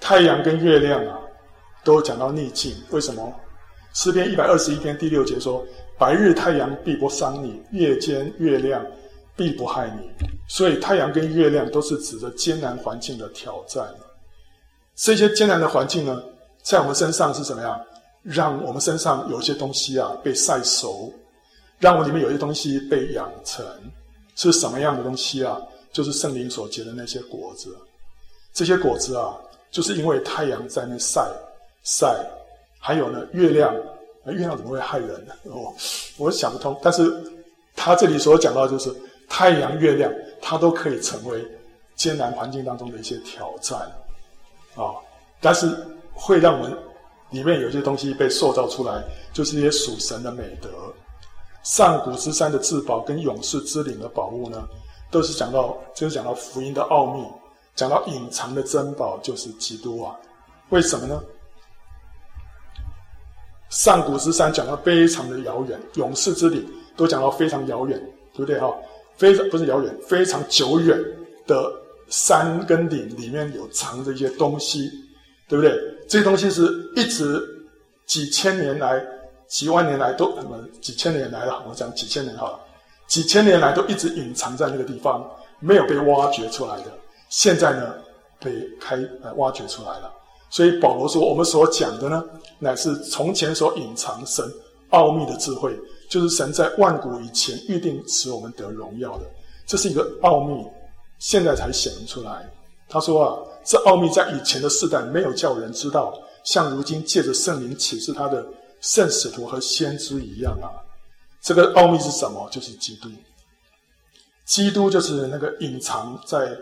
[0.00, 1.18] 太阳跟月亮啊。
[1.82, 3.34] 都讲到逆境，为什么？
[3.94, 5.64] 诗篇一百二十一篇第六节说
[5.98, 8.84] ：“白日太阳必不伤你，夜间月亮
[9.34, 10.10] 必不害你。”
[10.46, 13.82] 所以太阳跟月亮都是指着艰难环境的挑战。
[14.94, 16.22] 这些艰难的环境呢，
[16.62, 17.80] 在我们身上是怎么样？
[18.22, 21.12] 让我们身上有些东西啊被晒熟，
[21.78, 23.64] 让我们里面有些东西被养成，
[24.36, 25.58] 是什么样的东西啊？
[25.90, 27.74] 就是圣灵所结的那些果子。
[28.52, 29.34] 这些果子啊，
[29.70, 31.26] 就是因为太阳在那晒。
[31.82, 32.14] 晒，
[32.78, 33.74] 还有呢，月亮，
[34.26, 35.32] 月亮怎么会害人呢？
[35.44, 35.72] 哦，
[36.18, 36.78] 我想不通。
[36.82, 37.10] 但是
[37.74, 38.94] 他这里所讲到就是
[39.30, 41.42] 太阳、月亮，它都可以成为
[41.96, 43.80] 艰难环境当中的一些挑战
[44.76, 44.92] 啊、
[45.40, 45.74] 但是
[46.20, 46.76] 会让我们
[47.30, 49.02] 里面有些东西被塑造出来，
[49.32, 50.68] 就是一些属神的美德。
[51.62, 54.68] 上古之山的至宝跟勇士之灵的宝物呢，
[55.10, 57.26] 都是讲到，就是讲到福音的奥秘，
[57.74, 60.14] 讲到隐藏的珍宝就是基督啊。
[60.68, 61.22] 为什么呢？
[63.70, 66.66] 上古之山讲到非常的遥远，勇士之灵
[66.96, 67.98] 都讲到非常遥远，
[68.32, 68.70] 对不对哈？
[69.16, 70.98] 非常不是遥远，非常久远
[71.46, 71.70] 的
[72.08, 74.90] 山跟岭里面有藏着一些东西，
[75.50, 75.76] 对不对？
[76.08, 76.62] 这些东西是
[76.94, 77.44] 一直
[78.06, 79.04] 几千年来、
[79.48, 80.56] 几万年来都什么？
[80.80, 82.60] 几千年来了，我讲几千年好了，
[83.08, 85.28] 几千年来都一直隐藏在那个地方，
[85.58, 86.84] 没有被挖掘出来的，
[87.28, 87.94] 现在呢
[88.38, 90.12] 被开呃挖掘出来了。
[90.50, 92.24] 所以保罗说，我们所讲的呢，
[92.60, 94.44] 乃是从前所隐藏神
[94.90, 95.76] 奥秘的智慧，
[96.08, 99.24] 就是神在万古以前预定使我们得荣耀的，
[99.66, 100.64] 这是一个奥秘，
[101.18, 102.48] 现在才显出来。
[102.88, 108.46] 他说啊，这奥秘在以前的世代没有叫人知道，像如今借着圣灵启示他的
[108.80, 110.68] 圣使徒和先知一样啊。
[111.40, 112.48] 这个奥秘是什么？
[112.50, 113.08] 就是基督。
[114.44, 116.56] 基督就是那个隐藏在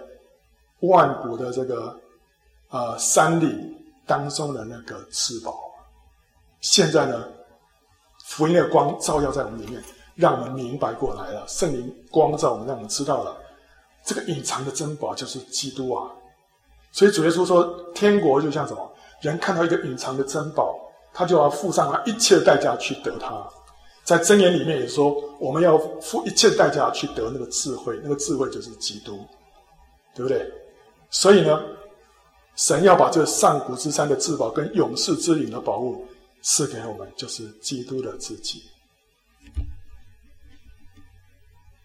[0.80, 1.98] 万古的这个
[2.70, 3.76] 呃山里。
[4.08, 5.54] 当中的那个至宝，
[6.62, 7.28] 现在呢，
[8.24, 9.84] 福音的光照耀在我们里面，
[10.14, 11.46] 让我们明白过来了。
[11.46, 13.36] 圣灵光照我们，让我们知道了
[14.06, 16.10] 这个隐藏的珍宝就是基督啊。
[16.92, 17.64] 所以主耶稣说，
[17.94, 18.94] 天国就像什么？
[19.20, 20.78] 人看到一个隐藏的珍宝，
[21.12, 23.44] 他就要付上他一切代价去得它。
[24.04, 29.18] 在箴言里面也说，我们要付一切代价去得那个智慧，那个智慧就是基督，
[30.14, 30.50] 对不对？
[31.10, 31.60] 所以呢，
[32.56, 36.06] 神要把这上古之山的至宝跟永世之灵的宝物
[36.42, 38.62] 赐给我们，就是基督的自己。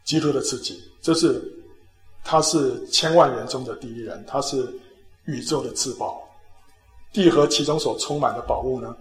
[0.06, 1.42] 基督的自己，这是
[2.24, 4.68] 他是千万人中的第一人，他是
[5.26, 6.22] 宇宙的至宝。
[7.12, 8.96] 地和其中所充满的宝物呢？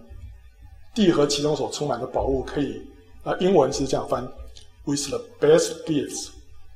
[0.93, 2.81] 地和其中所充满的宝物可以
[3.23, 4.23] 啊，英文是这样翻
[4.85, 6.29] ：With the best gifts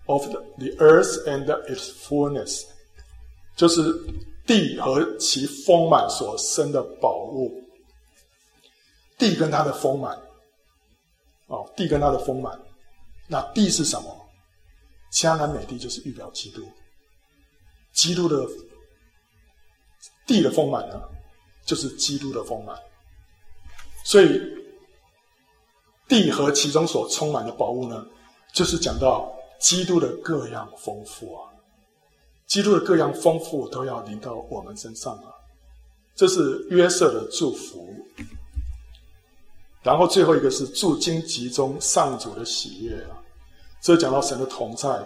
[0.05, 2.63] of the, the earth and its fullness，
[3.55, 3.81] 就是。
[4.47, 7.61] 地和其丰满所生的宝物，
[9.17, 10.17] 地跟它的丰满，
[11.47, 12.57] 哦，地跟它的丰满，
[13.27, 14.29] 那地是什么？
[15.11, 16.61] 迦南美地就是预表基督，
[17.91, 18.47] 基督的
[20.27, 21.01] 地的丰满呢，
[21.65, 22.77] 就是基督的丰满，
[24.03, 24.39] 所以
[26.07, 28.05] 地和其中所充满的宝物呢，
[28.53, 31.49] 就是讲到基督的各样丰富啊。
[32.45, 35.33] 基督的各样丰富都要临到我们身上了，
[36.15, 37.87] 这是约瑟的祝福。
[39.83, 43.15] 然后最后一个是住荆棘中上主的喜悦啊，
[43.81, 45.01] 这讲到神的同在，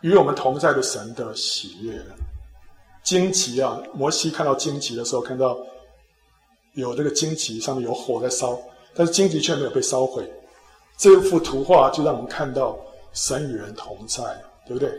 [0.00, 2.02] 与我们同在的神的喜悦。
[3.06, 5.56] 荆棘啊，摩西看到荆棘的时候，看到
[6.74, 8.58] 有这个荆棘上面有火在烧，
[8.96, 10.28] 但是荆棘却没有被烧毁。
[10.98, 12.76] 这幅图画就让我们看到
[13.12, 14.24] 神与人同在，
[14.66, 14.92] 对不对？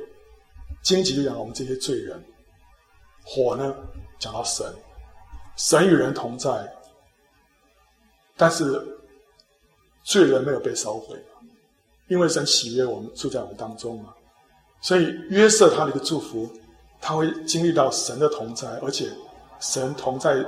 [0.81, 2.23] 荆棘就讲我们这些罪人，
[3.25, 3.75] 火呢
[4.17, 4.65] 讲到神，
[5.57, 6.49] 神与人同在，
[8.37, 8.81] 但是
[10.05, 11.21] 罪人没有被烧毁，
[12.07, 14.13] 因为神喜悦我们住在我们当中嘛，
[14.79, 16.49] 所以约瑟他的一个祝福，
[17.07, 19.09] 他会经历到神的同在，而且
[19.61, 20.45] 神同在，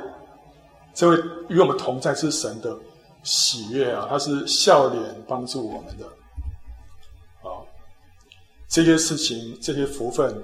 [0.93, 2.77] 这位与我们同在是神的
[3.23, 6.05] 喜悦啊，他是笑脸帮助我们的。
[7.47, 7.63] 啊
[8.67, 10.35] 这些事情、这些福分，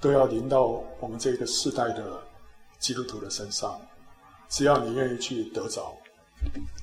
[0.00, 2.22] 都要临到我们这个世代的
[2.78, 3.76] 基督徒的身上。
[4.48, 5.92] 只要你愿意去得着，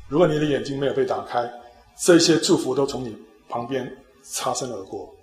[0.09, 1.49] 如果你的眼睛没有被打开，
[1.97, 3.17] 这些祝福都从你
[3.47, 3.89] 旁边
[4.21, 5.15] 擦身而过，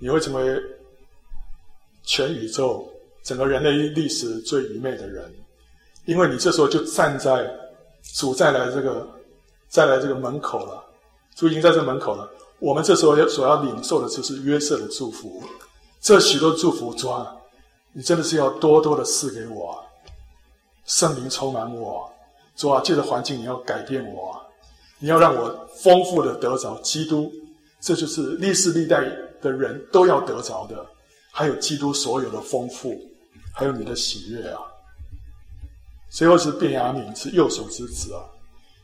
[0.00, 0.60] 你会成为
[2.04, 2.88] 全宇宙
[3.22, 5.32] 整个人类历史最愚昧的人，
[6.04, 7.48] 因为你这时候就站在
[8.14, 9.08] 主再来这个
[9.68, 10.84] 再来这个门口了，
[11.36, 12.28] 主已经在这门口了。
[12.58, 15.42] 我们这时候要所要领受的就是约瑟的祝福，
[16.00, 17.34] 这许多祝福，主啊，
[17.92, 19.84] 你真的是要多多的赐给我，
[20.84, 22.08] 圣灵充满我。
[22.54, 24.40] 主啊，借着环境，你要改变我，
[24.98, 27.32] 你要让我丰富的得着基督，
[27.80, 29.00] 这就是历世历代
[29.40, 30.86] 的人都要得着的，
[31.32, 33.00] 还有基督所有的丰富，
[33.54, 34.60] 还有你的喜悦啊。
[36.10, 38.20] 最后是便雅悯，是右手之子啊。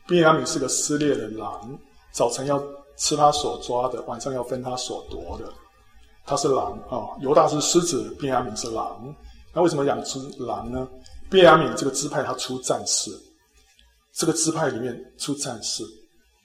[0.07, 1.79] 便雅悯是个撕裂的狼，
[2.11, 2.61] 早晨要
[2.97, 5.45] 吃他所抓的，晚上要分他所夺的。
[6.25, 9.15] 他是狼啊，犹大是狮子，便雅悯是狼。
[9.53, 10.87] 那为什么养出狼呢？
[11.29, 13.11] 便雅悯这个支派他出战士。
[14.11, 15.83] 这个支派里面出战士，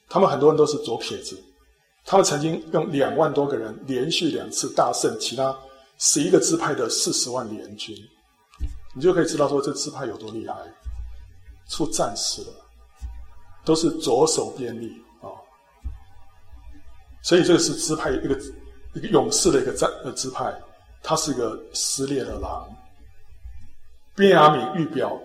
[0.09, 1.37] 他们很多人都是左撇子，
[2.05, 5.57] 他们曾经用两万多个人连续两次大胜其他
[6.07, 7.97] 十一个支派的四十万联军，
[8.95, 10.55] 你就可以知道说这支派有多厉害，
[11.67, 12.53] 出战士了，
[13.65, 15.33] 都是左手边力啊，
[17.23, 18.39] 所以这个是支派一个
[18.93, 20.55] 一个勇士的一个战呃支派，
[21.03, 22.69] 他是一个撕裂的狼，
[24.15, 25.19] 便雅悯预表。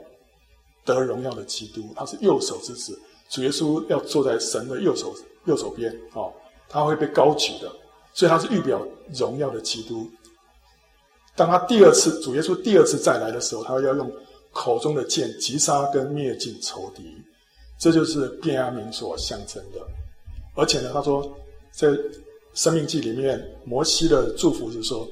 [0.86, 3.00] 得荣耀的基督，他是右手之子，
[3.30, 5.14] 主耶稣要坐在神的右手
[5.46, 6.34] 右手边哦，
[6.68, 7.72] 他会被高举的，
[8.14, 8.82] 所以他是预表
[9.14, 10.10] 荣耀的基督。
[11.40, 14.12] 当他第二次主耶稣第二次再来的时候，他要用
[14.52, 17.16] 口中的剑击杀跟灭尽仇敌，
[17.78, 19.80] 这就是便雅悯所象征的。
[20.54, 21.26] 而且呢，他说
[21.72, 21.88] 在
[22.54, 25.08] 生命记里面，摩西的祝福是说，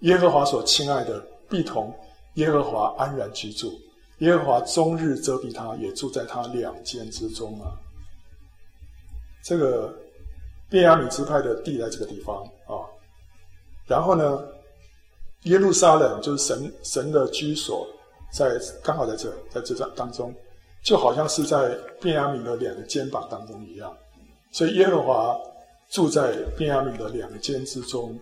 [0.00, 1.18] 耶和华所亲爱的
[1.48, 1.90] 必同
[2.34, 3.72] 耶和华安然居住。
[4.18, 7.72] 耶和华终日遮蔽他，也住在他两肩之中啊。
[9.42, 9.94] 这个
[10.68, 12.84] 便雅悯支派的地在这个地方啊。
[13.86, 14.42] 然后呢，
[15.44, 17.86] 耶路撒冷就是神神的居所，
[18.32, 20.34] 在刚好在这，在这当中，
[20.82, 23.94] 就好像是在便雅悯的两个肩膀当中一样。
[24.52, 25.36] 所以耶和华
[25.88, 28.18] 住在便雅悯的两肩之中。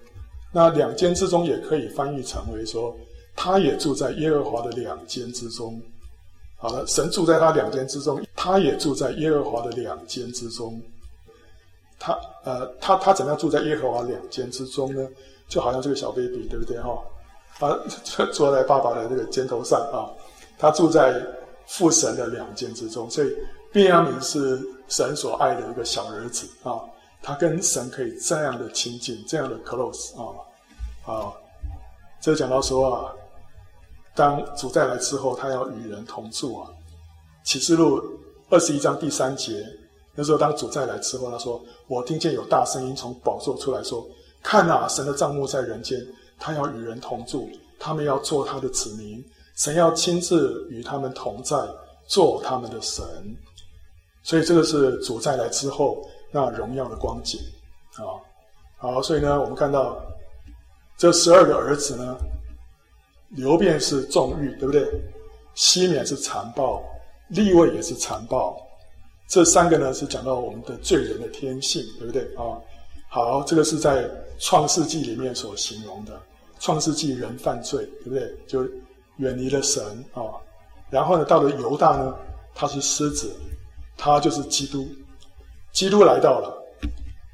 [0.52, 2.96] 那两肩之中也可以翻译成为说。
[3.40, 5.80] 他也住在耶和华的两肩之中。
[6.56, 10.82] 好了，神住在他两肩之中，他也住在耶和华的两肩之中。
[12.00, 15.06] 他呃，他他怎样住在耶和华两肩之中呢？
[15.48, 16.90] 就好像这个小 baby，对不对哈、
[17.60, 17.80] 哦？
[18.16, 20.06] 他坐在爸爸的这个肩头上啊。
[20.58, 21.20] 他住在
[21.66, 23.36] 父神的两肩之中，所以
[23.72, 26.80] 便雅悯是神所爱的一个小儿子啊。
[27.22, 30.34] 他跟神可以这样的亲近，这样的 close 啊
[31.04, 31.32] 啊。
[32.20, 33.14] 这讲到说啊。
[34.14, 36.68] 当主再来之后，他要与人同住啊。
[37.44, 38.02] 启示录
[38.50, 39.64] 二十一章第三节，
[40.16, 44.04] 那时候当主再来之后，他说：“我听见有大声音从宝座出来说，
[44.50, 46.02] 看啊，神的帐幕在人间，
[46.38, 49.22] 他要与人同住，他们要做他的子民，
[49.56, 51.54] 神要亲自与他们同在，
[52.06, 53.04] 做他们的神。”
[54.24, 57.38] 所以这个是主再来之后那荣耀的光景
[57.96, 58.16] 啊。
[58.78, 60.00] 好，所以呢，我们看到
[60.96, 62.16] 这十二个儿子呢。
[63.32, 64.90] 流便是纵欲，对不对？
[65.54, 66.82] 西缅是残暴，
[67.28, 68.56] 利未也是残暴。
[69.28, 72.56] 这三个呢，是讲到我们的罪人的天性，对不对啊？
[73.10, 74.08] 好，这个是在
[74.38, 76.20] 创世纪里面所形容的。
[76.60, 78.34] 创世纪人犯罪，对不对？
[78.46, 78.64] 就
[79.18, 79.82] 远离了神
[80.12, 80.22] 啊。
[80.90, 82.14] 然后呢，到了犹大呢，
[82.54, 83.32] 他是狮子，
[83.96, 84.88] 他就是基督。
[85.72, 86.52] 基督来到了，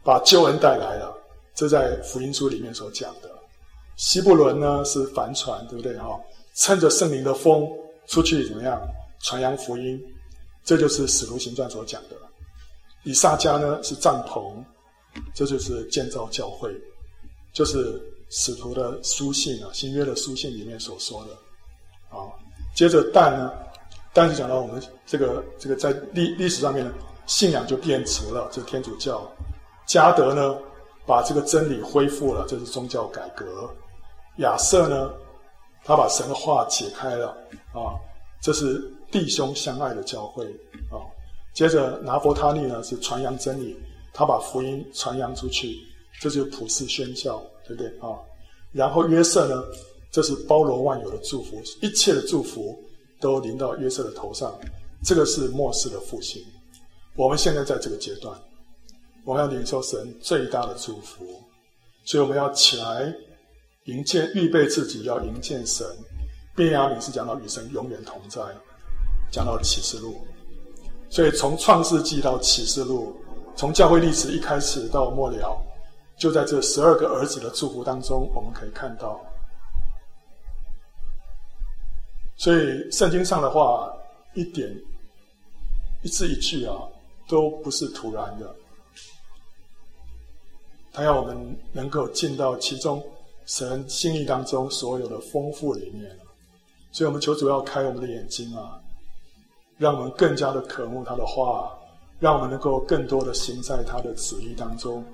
[0.05, 1.15] 把救恩带来了。
[1.55, 3.31] 这在福音书里面所讲的。
[3.97, 6.21] 西布伦呢是帆船，对不对哈？
[6.55, 7.67] 趁着圣灵的风
[8.07, 8.81] 出去怎么样
[9.21, 9.99] 传扬福音？
[10.65, 12.17] 这就是使徒行传所讲的。
[13.05, 14.63] 以撒家呢是帐篷，
[15.35, 16.75] 这就是建造教会，
[17.55, 17.99] 就是
[18.29, 21.31] 使徒的书信啊，新约的书信里面所说的。
[22.15, 22.29] 啊，
[22.75, 23.53] 接着但呢，
[24.13, 26.93] 但是讲到我们这个这个在历历史上面呢，
[27.27, 29.27] 信仰就变质了，这天主教。
[29.87, 30.59] 加德呢
[31.07, 33.69] 把这个真理恢复了，这是宗教改革。
[34.39, 35.13] 亚瑟呢，
[35.85, 37.29] 他把神话解开了
[37.73, 37.95] 啊，
[38.41, 40.45] 这是弟兄相爱的教会
[40.91, 40.99] 啊。
[41.53, 43.77] 接着拿弗他利呢是传扬真理，
[44.13, 45.79] 他把福音传扬出去，
[46.21, 48.19] 这就是普世宣教，对不对啊？
[48.73, 49.63] 然后约瑟呢，
[50.11, 52.79] 这是包罗万有的祝福，一切的祝福
[53.21, 54.59] 都临到约瑟的头上，
[55.05, 56.43] 这个是末世的复兴。
[57.17, 58.37] 我们现在在这个阶段，
[59.25, 61.25] 我们要领受神最大的祝福，
[62.05, 63.15] 所以我们要起来。
[63.85, 65.87] 迎接，预备自己要迎接神。
[66.57, 68.41] 便雅悯是讲到与神永远同在，
[69.31, 70.17] 讲到启示录。
[71.11, 73.15] 所以从创世纪到启示录，
[73.55, 75.55] 从教会历史一开始到末了，
[76.17, 79.21] 就在这十二个儿子的祝福当中，我们可以看到。
[82.37, 83.93] 所以圣经上的话，
[84.35, 84.69] 一点
[86.03, 86.77] 一字一句啊，
[87.29, 88.55] 都不是突然的。
[90.93, 93.03] 他要我们能够进到其中
[93.47, 96.11] 神心意当中所有的丰富里面，
[96.93, 98.81] 所以我们求主要开我们的眼睛啊，
[99.77, 101.77] 让我们更加的渴慕他的话，
[102.21, 105.05] 让我们能够更多的行在他的旨意当中，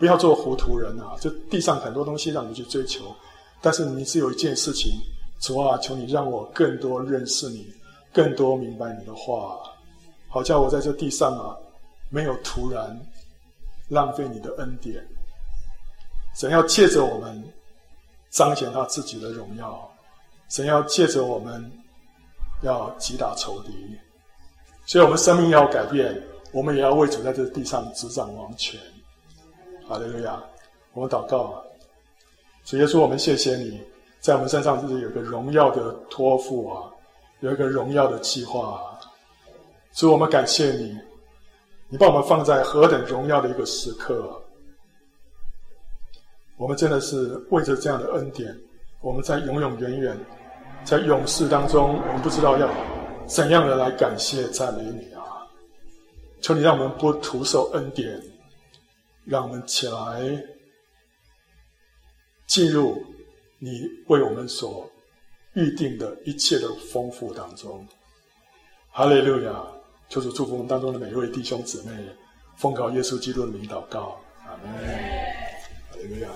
[0.00, 1.14] 不要做糊涂人啊！
[1.20, 3.14] 这地上很多东西让你去追求，
[3.60, 4.98] 但是你只有一件事情。
[5.40, 7.66] 主啊，求你让我更多认识你，
[8.12, 9.58] 更多明白你的话，
[10.28, 11.56] 好叫我在这地上啊，
[12.08, 12.98] 没有突然
[13.88, 15.06] 浪费你的恩典。
[16.34, 17.42] 神要借着我们
[18.30, 19.90] 彰显他自己的荣耀，
[20.48, 21.70] 神要借着我们
[22.62, 23.72] 要击打仇敌，
[24.86, 26.22] 所以我们生命要改变，
[26.52, 28.80] 我们也要为主在这地上执掌王权。
[29.90, 30.40] 哈利路亚！
[30.92, 31.58] 我们祷告啊，
[32.64, 33.82] 主耶稣，我们谢谢你。
[34.20, 36.84] 在我们身上，就是有个荣耀的托付啊，
[37.40, 38.78] 有一个荣耀的计划啊。
[39.90, 40.96] 所以我们感谢你，
[41.88, 44.40] 你把我们放在何等荣耀的一个时刻。
[46.56, 48.56] 我们真的是为着这样的恩典，
[49.00, 50.16] 我们在永永远远，
[50.84, 52.70] 在永世当中，我们不知道要
[53.26, 55.42] 怎样的来感谢赞美你啊！
[56.40, 58.22] 求你让我们不徒受恩典，
[59.30, 60.20] 让我们起来
[62.46, 63.02] 进入。
[63.62, 64.90] 你为我们所
[65.52, 67.86] 预定的一切的丰富当中，
[68.90, 69.62] 哈利路亚！
[70.08, 71.92] 求主祝福我们当中的每一位弟兄姊妹，
[72.56, 74.72] 奉靠耶稣基督的名祷告，阿门。
[75.90, 76.30] 哈利路亚。